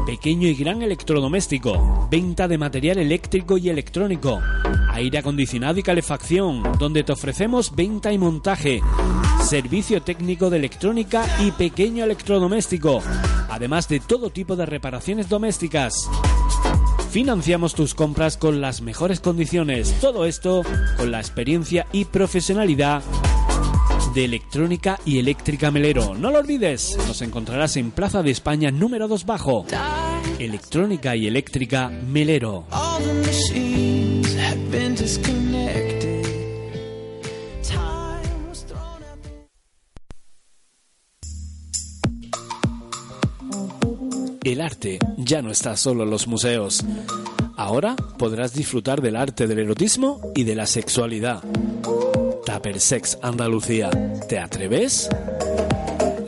[0.06, 4.40] Pequeño y gran electrodoméstico, venta de material eléctrico y electrónico,
[4.90, 8.82] aire acondicionado y calefacción, donde te ofrecemos venta y montaje,
[9.44, 13.02] servicio técnico de electrónica y pequeño electrodoméstico,
[13.50, 16.10] además de todo tipo de reparaciones domésticas.
[17.12, 19.94] Financiamos tus compras con las mejores condiciones.
[20.02, 20.64] Todo esto
[20.98, 23.02] con la experiencia y profesionalidad
[24.14, 26.16] de Electrónica y Eléctrica Melero.
[26.16, 29.66] No lo olvides, nos encontrarás en Plaza de España número 2 bajo.
[30.40, 32.66] Electrónica y Eléctrica Melero.
[44.48, 46.82] El arte ya no está solo en los museos.
[47.58, 51.44] Ahora podrás disfrutar del arte del erotismo y de la sexualidad.
[52.46, 53.90] Tupper Sex Andalucía.
[54.30, 55.10] ¿Te atreves?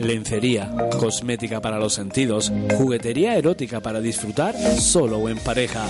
[0.00, 5.86] Lencería, cosmética para los sentidos, juguetería erótica para disfrutar solo o en pareja.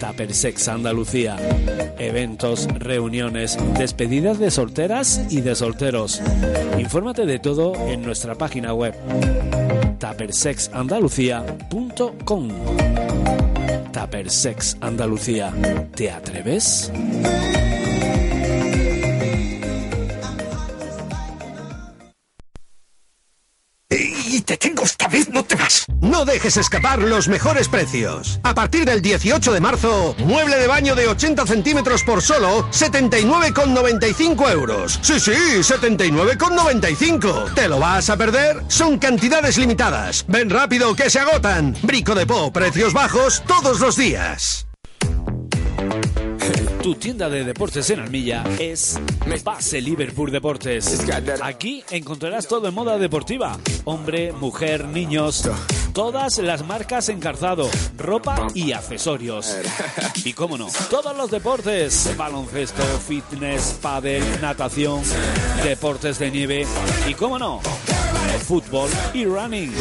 [0.00, 1.36] Tupper Sex Andalucía.
[1.98, 6.22] Eventos, reuniones, despedidas de solteras y de solteros.
[6.78, 8.94] Infórmate de todo en nuestra página web
[9.98, 12.48] tuppersexandalucía.com
[13.92, 15.52] Tupper Sex Andalucía.
[15.94, 16.90] ¿Te atreves?
[26.00, 28.40] No dejes escapar los mejores precios.
[28.42, 34.52] A partir del 18 de marzo, mueble de baño de 80 centímetros por solo 79,95
[34.52, 34.98] euros.
[35.02, 37.54] Sí, sí, 79,95.
[37.54, 38.62] ¿Te lo vas a perder?
[38.68, 40.24] Son cantidades limitadas.
[40.28, 41.76] Ven rápido que se agotan.
[41.82, 44.65] Brico de Po, precios bajos todos los días.
[46.86, 48.96] Tu tienda de deportes en Armilla es
[49.42, 51.04] Base Liverpool Deportes.
[51.42, 53.58] Aquí encontrarás todo en moda deportiva.
[53.82, 55.50] Hombre, mujer, niños.
[55.92, 57.68] Todas las marcas en calzado,
[57.98, 59.56] ropa y accesorios.
[60.24, 62.14] Y cómo no, todos los deportes.
[62.16, 65.02] Baloncesto, fitness, pádel, natación,
[65.64, 66.66] deportes de nieve.
[67.08, 67.60] Y cómo no,
[68.46, 69.74] fútbol y running.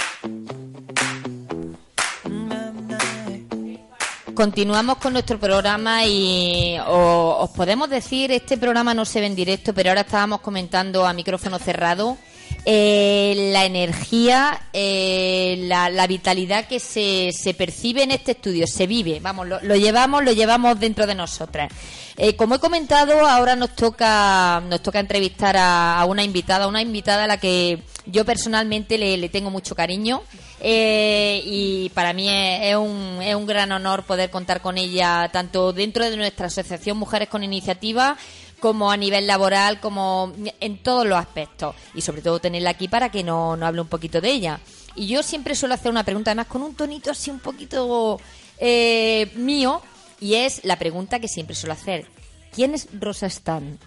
[4.33, 9.35] Continuamos con nuestro programa y o- os podemos decir, este programa no se ve en
[9.35, 12.17] directo, pero ahora estábamos comentando a micrófono cerrado
[12.65, 18.85] eh, la energía, eh, la, la vitalidad que se, se percibe en este estudio, se
[18.85, 21.71] vive, vamos, lo, lo llevamos, lo llevamos dentro de nosotras.
[22.17, 27.23] Eh, como he comentado, ahora nos toca, nos toca entrevistar a, una invitada, una invitada
[27.23, 30.21] a la que yo personalmente le, le tengo mucho cariño.
[30.61, 35.71] Y para mí es, es un, es un gran honor poder contar con ella tanto
[35.71, 38.17] dentro de nuestra asociación Mujeres con Iniciativa
[38.59, 41.75] como a nivel laboral, como en todos los aspectos.
[41.93, 44.59] Y sobre todo tenerla aquí para que no, no hable un poquito de ella.
[44.95, 48.19] Y yo siempre suelo hacer una pregunta, además con un tonito así un poquito
[48.57, 49.81] eh, mío,
[50.19, 52.05] y es la pregunta que siempre suelo hacer.
[52.53, 53.79] ¿Quién es Rosa Stan?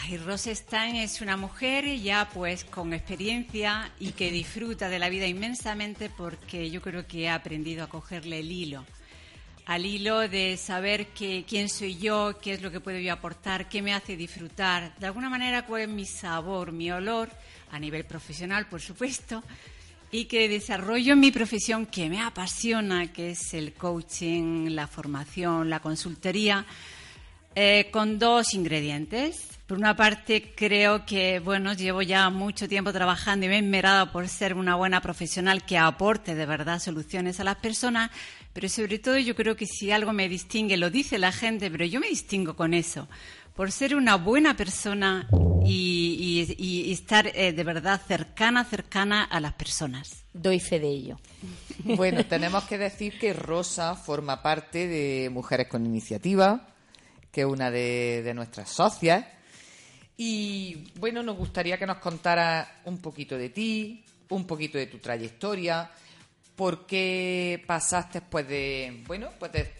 [0.00, 5.08] Ay, Rosa Stan es una mujer ya pues con experiencia y que disfruta de la
[5.08, 8.84] vida inmensamente porque yo creo que ha aprendido a cogerle el hilo.
[9.68, 13.68] Al hilo de saber que, quién soy yo, qué es lo que puedo yo aportar,
[13.68, 14.96] qué me hace disfrutar.
[14.96, 17.28] De alguna manera, cuál es mi sabor, mi olor,
[17.70, 19.44] a nivel profesional, por supuesto,
[20.10, 25.80] y que desarrollo mi profesión que me apasiona, que es el coaching, la formación, la
[25.80, 26.64] consultoría,
[27.54, 29.58] eh, con dos ingredientes.
[29.66, 34.10] Por una parte, creo que, bueno, llevo ya mucho tiempo trabajando y me he enmerado
[34.12, 38.10] por ser una buena profesional que aporte de verdad soluciones a las personas,
[38.52, 41.84] pero sobre todo yo creo que si algo me distingue, lo dice la gente, pero
[41.84, 43.08] yo me distingo con eso,
[43.54, 45.28] por ser una buena persona
[45.64, 50.24] y, y- y estar eh, de verdad cercana, cercana a las personas.
[50.32, 51.18] Doy fe de ello.
[51.84, 56.68] Bueno, tenemos que decir que Rosa forma parte de Mujeres con Iniciativa,
[57.32, 59.24] que es una de, de nuestras socias.
[60.16, 64.98] Y bueno, nos gustaría que nos contara un poquito de ti, un poquito de tu
[64.98, 65.90] trayectoria,
[66.58, 69.72] por qué pasaste pues de, bueno, pues de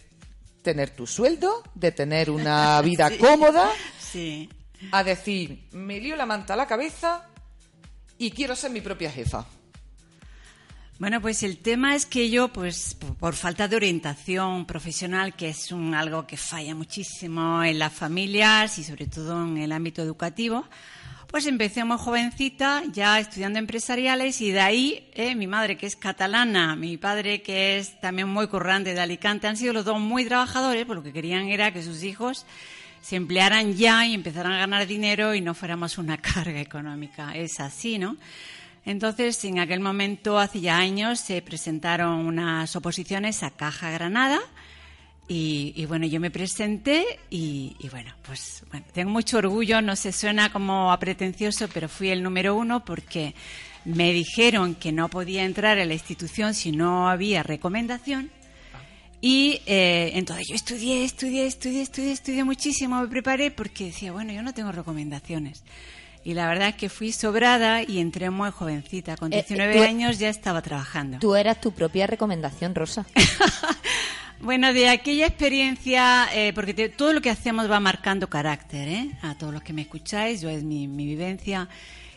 [0.61, 3.17] tener tu sueldo, de tener una vida Sí.
[3.17, 4.49] cómoda, Sí.
[4.93, 7.27] a decir, me lío la manta a la cabeza
[8.17, 9.45] y quiero ser mi propia jefa.
[10.99, 15.49] Bueno, pues el tema es que yo, pues por, por falta de orientación profesional, que
[15.49, 20.01] es un, algo que falla muchísimo en las familias y sobre todo en el ámbito
[20.01, 20.65] educativo,
[21.29, 25.95] pues empecé muy jovencita, ya estudiando empresariales y de ahí eh, mi madre que es
[25.95, 30.25] catalana, mi padre que es también muy currante de Alicante, han sido los dos muy
[30.25, 32.47] trabajadores, porque lo que querían era que sus hijos
[33.01, 37.35] se emplearan ya y empezaran a ganar dinero y no fuéramos una carga económica.
[37.35, 38.17] Es así, ¿no?
[38.83, 44.39] Entonces, en aquel momento, hace ya años, se presentaron unas oposiciones a Caja Granada
[45.29, 49.95] y, y bueno, yo me presenté y, y bueno, pues bueno, tengo mucho orgullo, no
[49.95, 53.33] se suena como a pretencioso, pero fui el número uno porque
[53.85, 58.31] me dijeron que no podía entrar a la institución si no había recomendación.
[59.21, 64.31] Y eh, entonces yo estudié, estudié, estudié, estudié, estudié muchísimo, me preparé porque decía, bueno,
[64.33, 65.63] yo no tengo recomendaciones.
[66.23, 69.15] Y la verdad es que fui sobrada y entré muy jovencita.
[69.17, 71.19] Con Eh, 19 tú- años ya estaba trabajando.
[71.19, 73.05] Tú eras tu propia recomendación, Rosa.
[74.41, 79.11] Bueno, de aquella experiencia, eh, porque te- todo lo que hacemos va marcando carácter, ¿eh?
[79.21, 81.67] A todos los que me escucháis, yo es mi, mi vivencia.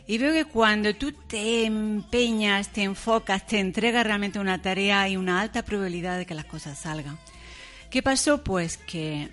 [0.07, 5.17] Y veo que cuando tú te empeñas, te enfocas, te entregas realmente una tarea, hay
[5.17, 7.19] una alta probabilidad de que las cosas salgan.
[7.91, 8.43] ¿Qué pasó?
[8.45, 9.29] Pues que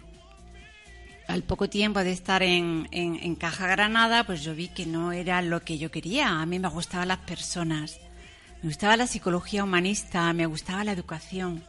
[1.28, 5.12] al poco tiempo de estar en, en- en Caja Granada, pues yo vi que no
[5.12, 6.42] era lo que yo quería.
[6.42, 8.00] A mí me gustaban las personas,
[8.64, 11.64] me gustaba la psicología humanista, me gustaba la educación.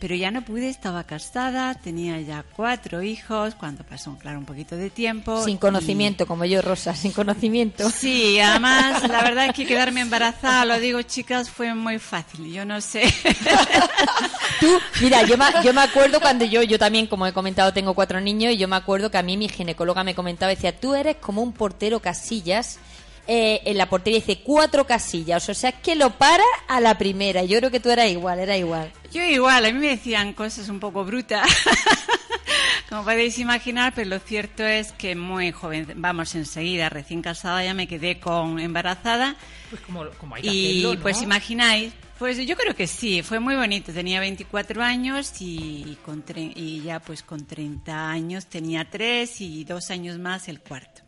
[0.00, 4.74] Pero ya no pude, estaba casada, tenía ya cuatro hijos, cuando pasó, claro, un poquito
[4.74, 5.44] de tiempo.
[5.44, 7.88] Sin y- conocimiento, como yo, Rosa, sin conocimiento.
[7.90, 12.50] Sí, además, la verdad es que quedarme embarazada, lo digo chicas, fue muy fácil.
[12.50, 13.02] Yo no sé.
[14.60, 17.94] Tú, mira, yo me, yo me acuerdo cuando yo, yo también, como he comentado, tengo
[17.94, 20.94] cuatro niños y yo me acuerdo que a mí mi ginecóloga me comentaba, decía, tú
[20.94, 22.78] eres como un portero casillas.
[23.26, 26.96] Eh, en la portería dice cuatro casillas, o sea, es que lo para a la
[26.98, 27.44] primera.
[27.44, 28.90] Yo creo que tú eras igual, era igual.
[29.12, 31.48] Yo igual, a mí me decían cosas un poco brutas,
[32.88, 37.74] como podéis imaginar, pero lo cierto es que muy joven, vamos, enseguida, recién casada, ya
[37.74, 39.36] me quedé con embarazada.
[39.70, 41.00] Pues como, como hay que Y hacerlo, ¿no?
[41.02, 43.92] pues imagináis, pues yo creo que sí, fue muy bonito.
[43.92, 49.64] Tenía 24 años y, con tre- y ya pues con 30 años tenía tres y
[49.64, 50.99] dos años más el cuarto.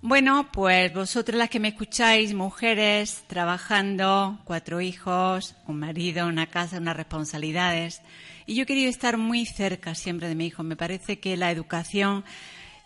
[0.00, 6.78] Bueno, pues vosotras las que me escucháis, mujeres, trabajando, cuatro hijos, un marido, una casa,
[6.78, 8.00] unas responsabilidades.
[8.46, 10.62] Y yo he querido estar muy cerca siempre de mi hijo.
[10.62, 12.24] Me parece que la educación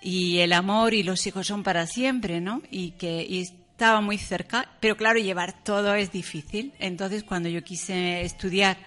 [0.00, 2.62] y el amor y los hijos son para siempre, ¿no?
[2.70, 6.72] Y que y estaba muy cerca, pero claro, llevar todo es difícil.
[6.78, 8.78] Entonces, cuando yo quise estudiar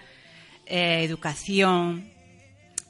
[0.65, 2.14] eh, educación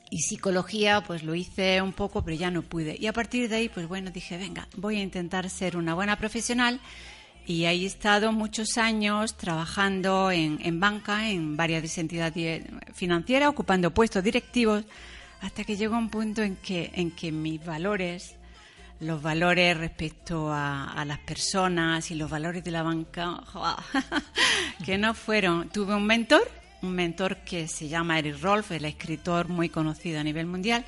[0.10, 2.96] y psicología, pues lo hice un poco, pero ya no pude.
[3.00, 6.18] Y a partir de ahí, pues bueno, dije, venga, voy a intentar ser una buena
[6.18, 6.80] profesional.
[7.48, 12.64] Y ahí he estado muchos años trabajando en, en banca, en varias entidades
[12.94, 14.84] financieras, ocupando puestos directivos,
[15.42, 18.36] hasta que llegó un punto en que, en que mis valores,
[19.00, 23.44] los valores respecto a, a las personas y los valores de la banca,
[24.86, 25.70] que no fueron.
[25.70, 26.50] Tuve un mentor,
[26.82, 30.84] un mentor que se llama Eric Rolf, el escritor muy conocido a nivel mundial,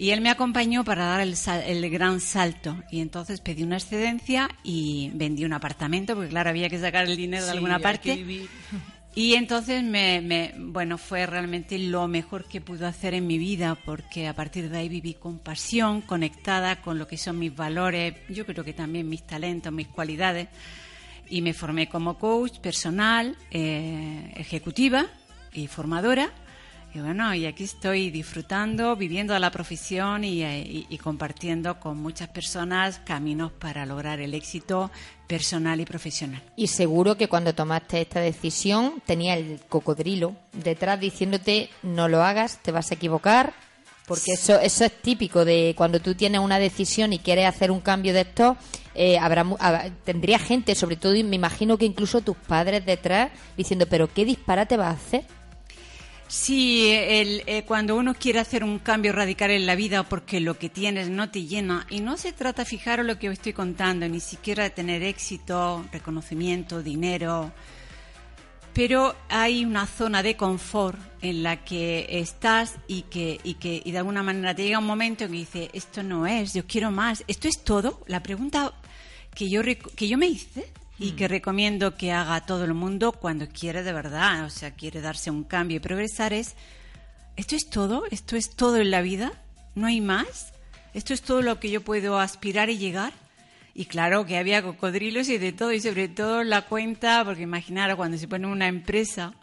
[0.00, 2.76] Y él me acompañó para dar el, sal- el gran salto.
[2.90, 7.16] Y entonces pedí una excedencia y vendí un apartamento, porque claro, había que sacar el
[7.16, 8.10] dinero de Sí, alguna parte.
[9.16, 13.76] Y entonces me, me- bueno, fue realmente lo mejor que pude hacer en mi vida,
[13.84, 18.14] porque a partir de ahí viví con pasión, conectada con lo que son mis valores,
[18.28, 20.46] yo creo que también mis talentos, mis cualidades,
[21.30, 25.06] y me formé como coach personal, eh, ejecutiva
[25.52, 26.30] y formadora.
[26.94, 31.98] Y bueno, y aquí estoy disfrutando, viviendo la profesión y, eh, y- y compartiendo con
[31.98, 34.90] muchas personas caminos para lograr el éxito
[35.26, 36.42] personal y profesional.
[36.56, 42.58] Y seguro que cuando tomaste esta decisión tenía el cocodrilo detrás diciéndote no lo hagas,
[42.62, 43.52] te vas a equivocar,
[44.08, 47.80] porque eso eso es típico de cuando tú tienes una decisión y quieres hacer un
[47.80, 48.56] cambio de esto,
[48.94, 49.44] eh, habrá
[50.04, 54.24] tendría gente, sobre todo y me imagino que incluso tus padres detrás diciendo pero qué
[54.24, 55.24] disparate vas a hacer.
[56.26, 60.58] Sí, el, eh, cuando uno quiere hacer un cambio radical en la vida porque lo
[60.58, 64.06] que tienes no te llena, y no se trata, fijaros lo que os estoy contando,
[64.06, 67.50] ni siquiera de tener éxito, reconocimiento, dinero,
[68.78, 73.90] pero hay una zona de confort en la que estás y que, y que y
[73.90, 76.92] de alguna manera te llega un momento en que dices, esto no es, yo quiero
[76.92, 78.04] más, esto es todo.
[78.06, 78.72] La pregunta
[79.34, 83.48] que yo, que yo me hice y que recomiendo que haga todo el mundo cuando
[83.48, 86.54] quiere de verdad, o sea, quiere darse un cambio y progresar es,
[87.34, 88.04] ¿esto es todo?
[88.12, 89.32] ¿Esto es todo en la vida?
[89.74, 90.52] ¿No hay más?
[90.94, 93.12] ¿Esto es todo lo que yo puedo aspirar y llegar?
[93.78, 97.94] Y claro que había cocodrilos y de todo, y sobre todo la cuenta, porque imaginaros
[97.94, 99.34] cuando se pone una empresa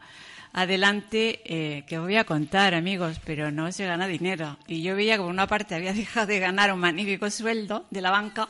[0.51, 4.57] adelante, eh, que voy a contar, amigos, pero no se gana dinero.
[4.67, 8.01] Y yo veía que por una parte había dejado de ganar un magnífico sueldo de
[8.01, 8.49] la banca,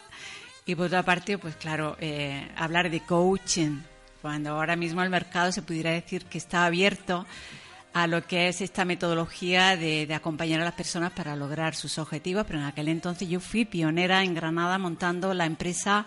[0.66, 3.82] y por otra parte, pues claro, eh, hablar de coaching,
[4.24, 7.28] cuando ahora mismo el mercado se pudiera decir que está abierto
[7.96, 11.98] a lo que es esta metodología de, de acompañar a las personas para lograr sus
[11.98, 16.06] objetivos, pero en aquel entonces yo fui pionera en Granada montando la empresa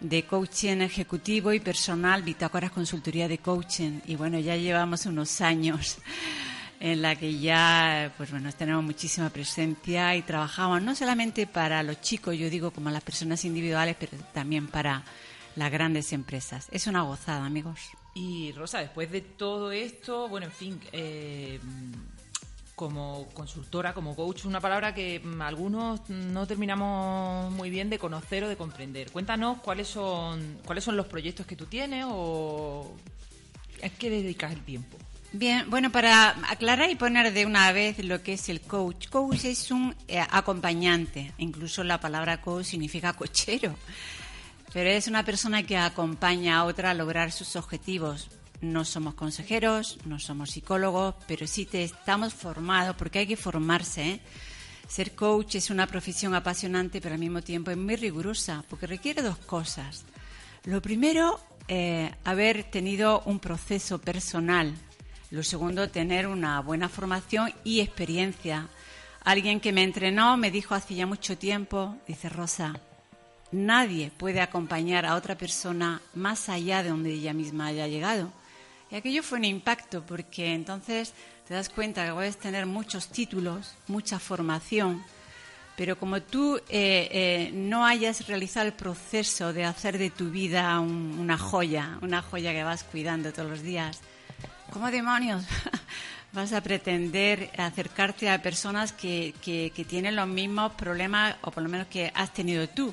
[0.00, 4.00] de coaching ejecutivo y personal Bitácoras Consultoría de Coaching.
[4.06, 5.98] Y bueno, ya llevamos unos años
[6.80, 12.00] en la que ya pues bueno tenemos muchísima presencia y trabajamos no solamente para los
[12.00, 15.04] chicos, yo digo como las personas individuales, pero también para
[15.54, 16.66] las grandes empresas.
[16.72, 17.78] Es una gozada, amigos.
[18.14, 21.58] Y Rosa, después de todo esto, bueno, en fin, eh,
[22.74, 28.44] como consultora, como coach, una palabra que mm, algunos no terminamos muy bien de conocer
[28.44, 29.10] o de comprender.
[29.10, 32.94] Cuéntanos cuáles son cuáles son los proyectos que tú tienes o
[33.82, 34.98] a qué dedicas el tiempo.
[35.34, 39.08] Bien, bueno, para aclarar y poner de una vez lo que es el coach.
[39.08, 41.32] Coach es un eh, acompañante.
[41.38, 43.74] Incluso la palabra coach significa cochero.
[44.72, 48.28] Pero es una persona que acompaña a otra a lograr sus objetivos.
[48.62, 54.02] No somos consejeros, no somos psicólogos, pero sí te estamos formados, porque hay que formarse.
[54.02, 54.20] ¿eh?
[54.88, 59.20] Ser coach es una profesión apasionante, pero al mismo tiempo es muy rigurosa, porque requiere
[59.20, 60.04] dos cosas.
[60.64, 64.74] Lo primero, eh, haber tenido un proceso personal.
[65.30, 68.68] Lo segundo, tener una buena formación y experiencia.
[69.24, 72.80] Alguien que me entrenó me dijo hace ya mucho tiempo, dice Rosa,
[73.52, 78.32] nadie puede acompañar a otra persona más allá de donde ella misma haya llegado.
[78.90, 81.14] Y aquello fue un impacto porque entonces
[81.48, 85.02] te das cuenta que puedes tener muchos títulos, mucha formación,
[85.76, 90.78] pero como tú eh, eh, no hayas realizado el proceso de hacer de tu vida
[90.80, 94.00] un- una joya, una joya que vas cuidando todos los días,
[94.70, 95.44] ¿cómo demonios
[96.32, 101.68] vas a pretender acercarte a personas que- que tienen los mismos problemas, o por lo
[101.70, 102.92] menos que has tenido tú,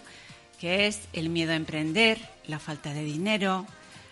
[0.60, 3.66] que es el miedo a emprender, la falta de dinero,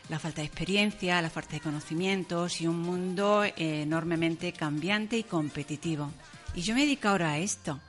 [0.09, 5.23] la falta de experiencia, la falta de conocimientos y un mundo eh, enormemente cambiante y
[5.23, 6.11] competitivo?
[6.55, 7.79] Y yo me dedico ahora a esto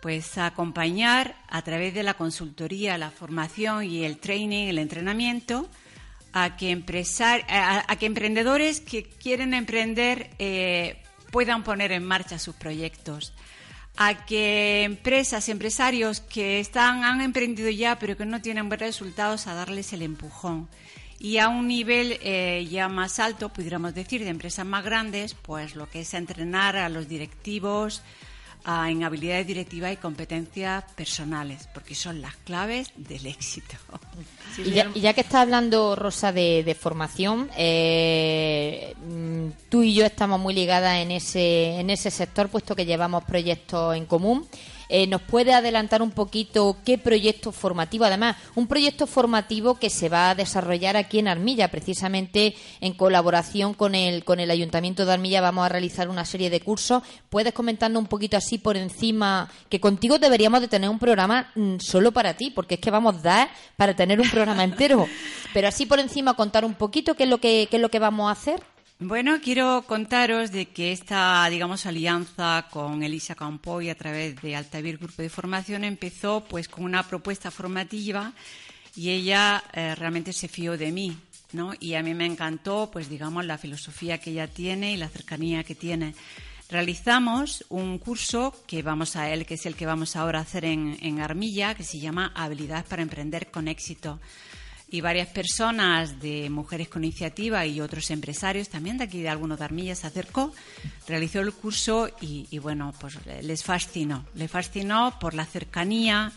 [0.00, 5.68] pues a acompañar a través de la consultoría, la formación y el training, el entrenamiento,
[6.32, 12.54] a que, empresar, a, que emprendedores que quieren emprender eh, puedan poner en marcha sus
[12.54, 13.32] proyectos,
[14.00, 19.48] a que empresas, empresarios que están, han emprendido ya pero que no tienen buenos resultados,
[19.48, 20.68] a darles el empujón.
[21.18, 25.74] Y a un nivel eh, ya más alto, pudiéramos decir, de empresas más grandes, pues
[25.74, 28.02] lo que es entrenar a los directivos,
[28.64, 33.76] a- en habilidades directivas y competencias personales, porque son las claves del éxito.
[34.58, 38.94] Y ya, y ya que está hablando Rosa de, de formación, eh,
[39.68, 43.96] tú y yo estamos muy ligadas en ese, en ese sector, puesto que llevamos proyectos
[43.96, 44.46] en común.
[44.88, 48.04] Eh, ¿Nos puede adelantar un poquito qué proyecto formativo?
[48.04, 53.74] Además, un proyecto formativo que se va a desarrollar aquí en Armilla, precisamente en colaboración
[53.74, 57.02] con el, con el Ayuntamiento de Armilla vamos a realizar una serie de cursos.
[57.28, 59.50] ¿Puedes comentarnos un poquito así por encima?
[59.68, 63.16] Que contigo deberíamos de tener un programa mm, solo para ti, porque es que vamos
[63.16, 65.06] a dar para tener un programa entero.
[65.52, 67.98] Pero así por encima contar un poquito qué es lo que, qué es lo que
[67.98, 68.62] vamos a hacer.
[69.00, 74.98] Bueno, quiero contaros de que esta, digamos, alianza con Elisa Campoy a través de Altavir
[74.98, 78.32] Grupo de Formación empezó pues con una propuesta formativa
[78.96, 81.16] y ella eh, realmente se fió de mí,
[81.52, 81.74] ¿no?
[81.78, 85.62] Y a mí me encantó, pues digamos, la filosofía que ella tiene y la cercanía
[85.62, 86.16] que tiene.
[86.68, 90.64] Realizamos un curso que vamos a él, que es el que vamos ahora a hacer
[90.64, 94.18] en, en Armilla, que se llama Habilidades para emprender con éxito
[94.90, 99.58] y varias personas de mujeres con iniciativa y otros empresarios también de aquí de algunos
[99.58, 100.54] de Armilla se acercó,
[101.06, 104.24] realizó el curso y, bueno, pues les fascinó.
[104.34, 106.32] Les fascinó por la cercanía,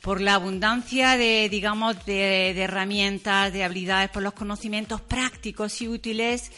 [0.00, 6.50] por la abundancia de, digamos, de, herramientas, de habilidades, por los conocimientos prácticos y útiles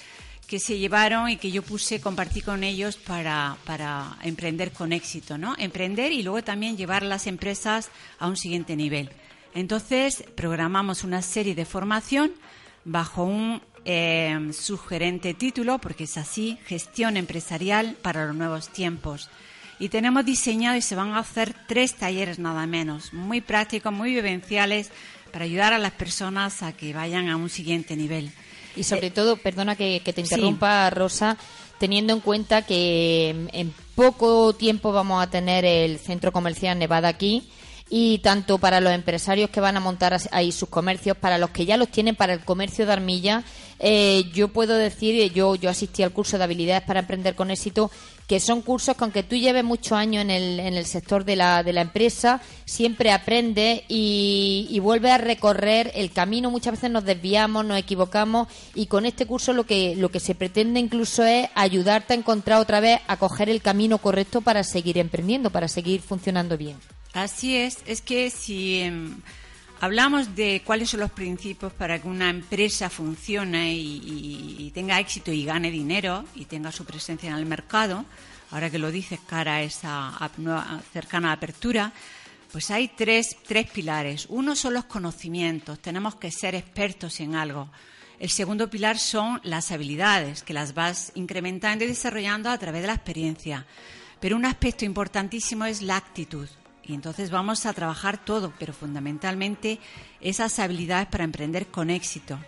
[0.47, 5.37] que se llevaron y que yo puse, compartí con ellos para, para emprender con éxito,
[5.39, 5.55] ¿no?
[5.59, 9.11] Emprender y luego también llevar las empresas a un siguiente nivel.
[9.55, 12.33] Entonces, programamos una serie de formación
[12.85, 19.31] bajo un eh, sugerente título, porque es así, Gestión Empresarial para los Nuevos Tiempos.
[19.79, 24.13] Y tenemos diseñado y se van a hacer tres talleres nada menos, muy prácticos, muy
[24.13, 24.91] vivenciales,
[25.33, 28.33] para ayudar a las personas a que vayan a un siguiente nivel.
[28.77, 31.37] Y sobre todo, perdona que, te interrumpa, Rosa,
[31.79, 37.49] teniendo en cuenta que en poco tiempo vamos a tener el centro comercial Nevada aquí
[37.97, 41.65] y tanto para los empresarios que van a montar ahí sus comercios, para los que
[41.65, 43.45] ya los tienen, para el comercio de armilla,
[43.79, 47.93] eh, yo puedo decir, yo, yo asistí al curso de habilidades para emprender con éxito,
[48.27, 51.37] que son cursos que aunque tú lleves muchos años en el, en el sector de
[51.37, 56.51] la, de la empresa, siempre aprendes y, y vuelves a recorrer el camino.
[56.51, 60.35] Muchas veces nos desviamos, nos equivocamos y con este curso lo que, lo que se
[60.35, 64.99] pretende incluso es ayudarte a encontrar otra vez, a coger el camino correcto para seguir
[64.99, 66.77] emprendiendo, para seguir funcionando bien.
[67.15, 69.21] Así es, es que si em,
[69.81, 75.45] hablamos de cuáles son los principios para que una empresa funcione y, tenga éxito y
[75.45, 78.05] gane dinero y tenga su presencia en el mercado,
[78.51, 80.13] ahora que lo dices cara a esa
[80.93, 81.93] cercana apertura,
[82.51, 84.27] pues hay tres, tres pilares.
[84.29, 87.71] Uno son los conocimientos, tenemos que ser expertos en algo.
[88.19, 92.89] El segundo pilar son las habilidades, que las vas incrementando y desarrollando a través de
[92.89, 93.67] la experiencia.
[94.19, 96.49] Pero un aspecto importantísimo es la actitud.
[96.87, 99.79] Y entonces vamos a trabajar todo, pero fundamentalmente
[100.21, 102.39] esas habilidades para emprender con éxito.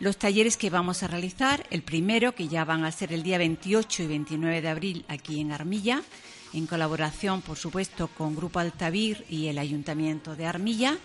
[0.00, 3.38] Los talleres que vamos a realizar, el primero, que ya van a ser el día
[3.38, 6.02] 28 y 29 de abril aquí en Armilla,
[6.52, 10.98] en colaboración, por supuesto, con Grupo Altavir y el Ayuntamiento de Armilla,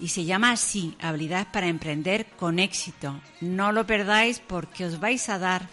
[0.00, 3.20] y se llama así, Habilidades para Emprender con Éxito.
[3.40, 5.68] No lo perdáis porque os vais a dar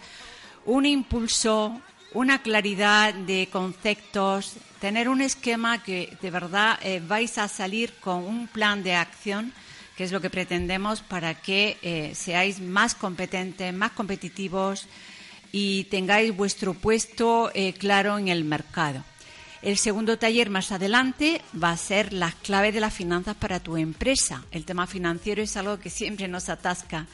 [0.64, 1.80] un impulso,
[2.14, 8.24] una claridad de conceptos, tener un esquema que de verdad eh, vais a salir con
[8.24, 9.52] un plan de acción,
[9.96, 14.86] que es lo que pretendemos para que eh, seáis más competentes, más competitivos
[15.52, 19.04] y tengáis vuestro puesto eh, claro en el mercado.
[19.62, 23.76] El segundo taller más adelante va a ser las claves de las finanzas para tu
[23.76, 24.44] empresa.
[24.50, 27.06] El tema financiero es algo que siempre nos atasca.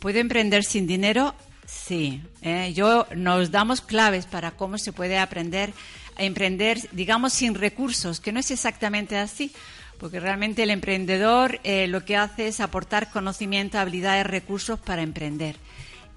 [0.00, 1.36] ¿Puedo emprender sin dinero?
[1.72, 2.72] Sí, ¿eh?
[2.74, 5.72] yo nos damos claves para cómo se puede aprender
[6.16, 9.52] a emprender, digamos, sin recursos, que no es exactamente así,
[9.98, 15.56] porque realmente el emprendedor eh, lo que hace es aportar conocimiento, habilidades, recursos para emprender.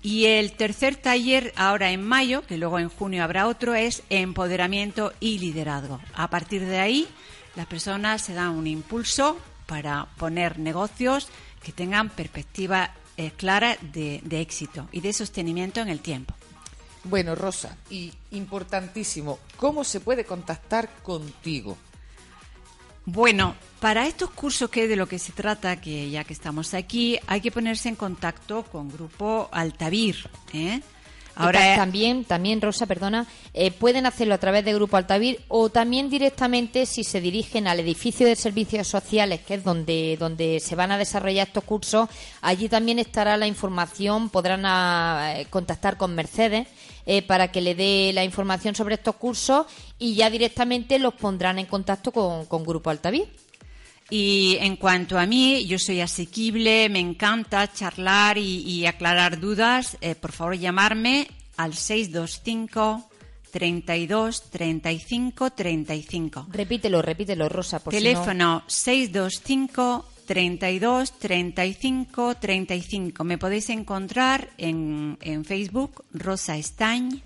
[0.02, 5.14] Y el tercer taller, ahora en mayo, que luego en junio habrá otro, es empoderamiento
[5.20, 6.00] y liderazgo.
[6.14, 7.08] A partir de ahí,
[7.56, 11.30] las personas se dan un impulso para poner negocios
[11.64, 16.34] que tengan perspectiva eh, clara de, éxito y de sostenimiento en el tiempo.
[17.04, 21.78] Bueno, Rosa, y importantísimo, ¿cómo se puede contactar contigo?
[23.06, 27.20] Bueno, para estos cursos que de lo que se trata, que ya que estamos aquí,
[27.28, 30.30] hay que ponerse en contacto con Grupo Altavir.
[30.54, 30.82] ¿eh?
[31.36, 36.10] Ahora también, también Rosa, perdona, eh, pueden hacerlo a través de Grupo Altavir o también
[36.10, 40.92] directamente si se dirigen al edificio de servicios sociales, que es donde donde se van
[40.92, 42.10] a desarrollar estos cursos.
[42.42, 46.68] Allí también estará la información, podrán ah, eh, contactar con Mercedes
[47.06, 49.68] eh, para que le dé la información sobre estos cursos
[50.00, 53.45] y ya directamente los pondrán en contacto con, con Grupo Altavir.
[54.10, 59.98] Y en cuanto a mí, yo soy asequible, me encanta charlar y, aclarar dudas.
[60.02, 61.28] Eh, por favor, llamarme
[61.58, 63.10] al 625
[63.52, 66.48] 32 35 35.
[66.52, 73.24] Repítelo, repítelo, Rosa, por si no- Teléfono 625 32 35 35.
[73.24, 77.24] Me podéis encontrar en, en Facebook, Rosa Stein.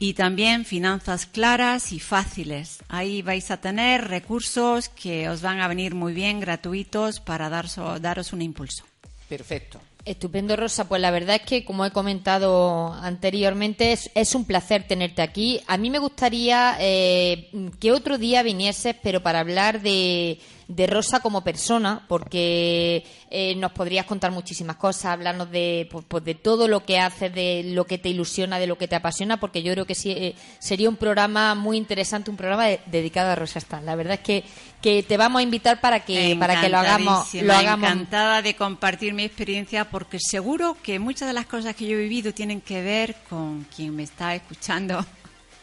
[0.00, 2.78] Y también finanzas claras y fáciles.
[2.88, 7.98] Ahí vais a tener recursos que os van a venir muy bien, gratuitos, para darso-
[7.98, 8.84] daros un impulso.
[9.28, 9.80] Perfecto.
[10.04, 10.88] Estupendo, Rosa.
[10.88, 15.60] Pues la verdad es que, como he comentado anteriormente, es, es un placer tenerte aquí.
[15.66, 20.38] A mí me gustaría eh, que otro día vinieses, pero para hablar de,
[20.68, 26.22] de Rosa como persona, porque eh, nos podrías contar muchísimas cosas, hablarnos de, pues, pues,
[26.24, 29.40] de todo lo que haces, de lo que te ilusiona, de lo que te apasiona,
[29.40, 33.30] porque yo creo que sí, eh, sería un programa muy interesante, un programa de- dedicado
[33.30, 33.86] a Rosa Stan.
[33.86, 34.44] La verdad es que,
[34.82, 37.28] que te vamos a invitar para que, para que lo hagamos.
[37.46, 41.86] Lo hagamos encantada de compartir mi experiencia porque seguro que muchas de las cosas que
[41.86, 45.02] yo he vivido tienen que ver con quien me está escuchando.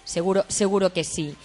[0.04, 1.36] Seguro, seguro que sí.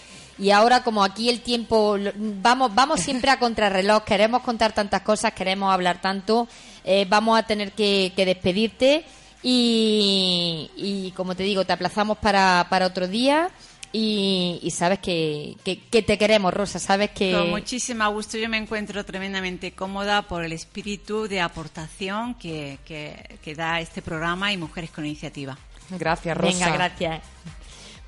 [0.41, 5.03] Y ahora, como aquí el tiempo, lo- vamos, vamos siempre a contrarreloj, queremos contar tantas
[5.03, 6.49] cosas, queremos hablar tanto,
[6.85, 9.05] eh, vamos a tener que, que despedirte
[9.43, 13.51] y, y, como te digo, te aplazamos para, para otro día
[13.93, 17.33] y, y sabes que, que, que te queremos, Rosa, sabes que...
[17.33, 23.39] Con muchísimo gusto yo me encuentro tremendamente cómoda por el espíritu de aportación que, que,
[23.43, 25.59] que da este programa y Mujeres con Iniciativa.
[25.91, 27.21] Gracias, Venga, gracias.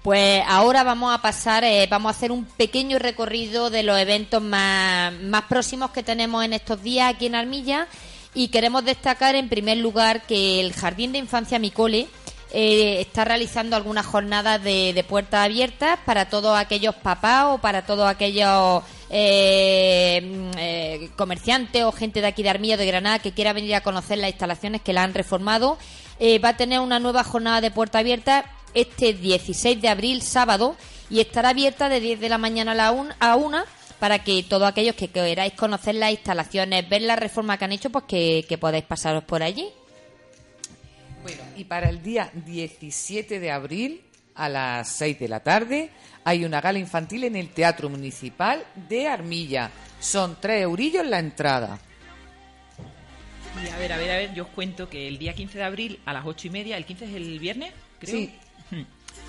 [0.03, 4.43] Pues ahora vamos a pasar, eh, vamos a hacer un pequeño recorrido de los eventos
[4.43, 5.13] más,
[5.49, 7.87] próximos que tenemos en estos días aquí en Armilla
[8.35, 12.09] y queremos destacar en primer lugar que el Jardín de Infancia Micole
[12.53, 17.87] eh, está realizando algunas jornadas de, de puertas abiertas para todos aquellos papás o para
[17.87, 23.53] todos aquellos eh, eh, comerciantes o gente de aquí de Armilla de Granada que quiera
[23.53, 25.79] venir a conocer las instalaciones que la han reformado.
[26.45, 28.45] Va a tener una nueva jornada de puerta abierta
[28.75, 30.77] este 16 de abril, sábado,
[31.11, 33.63] y estará abierta de 10 de la mañana a la un- a 1
[33.99, 37.91] para que todos aquellos que queráis conocer las instalaciones, ver la reforma que han hecho,
[37.91, 39.69] pues que, que podáis pasaros por allí.
[41.23, 44.01] Bueno, y para el día 17 de abril,
[44.35, 45.91] a las 6 de la tarde,
[46.25, 49.71] hay una gala infantil en el Teatro Municipal de Armilla.
[50.01, 51.79] Son tres eurillos la entrada.
[53.65, 55.65] Y a ver, a ver, a ver, yo os cuento que el día 15 de
[55.65, 58.17] abril a las ocho y media, el 15 es el viernes, creo.
[58.17, 58.35] Sí.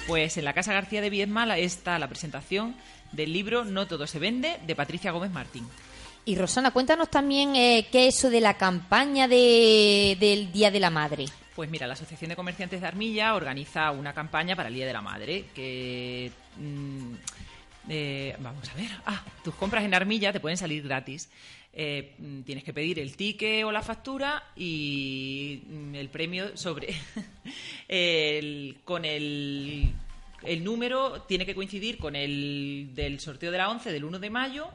[0.07, 2.75] Pues en la Casa García de Viedma está la presentación
[3.11, 5.65] del libro No todo se vende de Patricia Gómez Martín.
[6.25, 10.79] Y Rosana, cuéntanos también eh, qué es eso de la campaña de- del Día de
[10.79, 11.25] la Madre.
[11.55, 14.93] Pues mira, la Asociación de Comerciantes de Armilla organiza una campaña para el Día de
[14.93, 16.31] la Madre que...
[16.57, 17.13] mm,
[17.89, 18.89] eh, vamos a ver.
[19.05, 21.29] Ah, tus compras en Armilla te pueden salir gratis.
[21.75, 22.15] Eh,
[22.45, 26.93] tienes que pedir el ticket o la factura y mm, el premio sobre...
[27.87, 29.91] el- con el,
[30.43, 34.29] el número tiene que coincidir con el del sorteo de la 11 del 1 de
[34.29, 34.67] mayo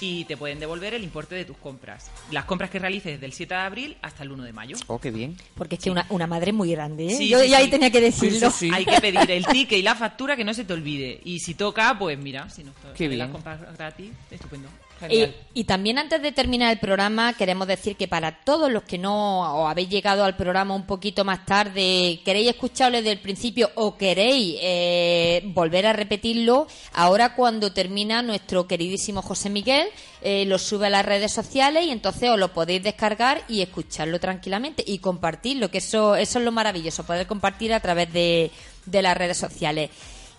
[0.00, 2.10] y te pueden devolver el importe de tus compras.
[2.32, 4.76] Las compras que realices del 7 de abril hasta el 1 de mayo.
[4.88, 5.36] Oh, qué bien.
[5.54, 7.10] Porque es que una, una madre muy grande, ¿eh?
[7.16, 8.50] Sí, Yo sí, ya ahí tenía que decirlo.
[8.72, 11.20] Hay que pedir el ticket y la factura que no se te olvide.
[11.24, 12.64] Y si toca, pues mira, si
[12.96, 14.68] Qué sale las compras gratis, estupendo.
[15.10, 18.98] Y, y también antes de terminar el programa queremos decir que para todos los que
[18.98, 23.70] no o habéis llegado al programa un poquito más tarde, queréis escucharlo desde el principio
[23.74, 29.88] o queréis eh, volver a repetirlo, ahora cuando termina nuestro queridísimo José Miguel
[30.20, 34.20] eh, lo sube a las redes sociales y entonces os lo podéis descargar y escucharlo
[34.20, 38.50] tranquilamente y compartirlo, que eso, eso es lo maravilloso, poder compartir a través de,
[38.86, 39.90] de las redes sociales.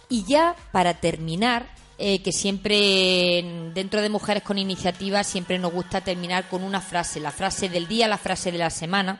[0.09, 1.67] Y ya para terminar,
[1.97, 6.81] eh, que siempre en- dentro de Mujeres con Iniciativa siempre nos gusta terminar con una
[6.81, 9.19] frase, la frase del día, la frase de la semana.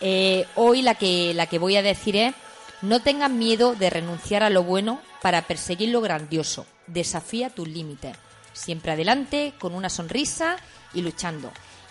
[0.00, 2.34] Eh, hoy la que, la que voy a decir es,
[2.82, 6.66] no tengas miedo de renunciar a lo bueno para perseguir lo grandioso.
[6.86, 8.14] Desafía tus límites.
[8.52, 10.56] Siempre adelante, con una sonrisa
[10.92, 11.50] y luchando.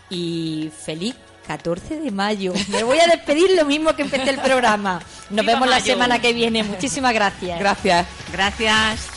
[0.09, 1.15] Y feliz
[1.47, 2.53] 14 de mayo.
[2.69, 5.01] Me voy a despedir lo mismo que empecé el programa.
[5.31, 6.61] Nos ¡Viva vemos la semana que viene.
[6.63, 7.59] Muchísimas gracias.
[7.59, 8.05] Gracias.
[8.31, 9.07] Gracias.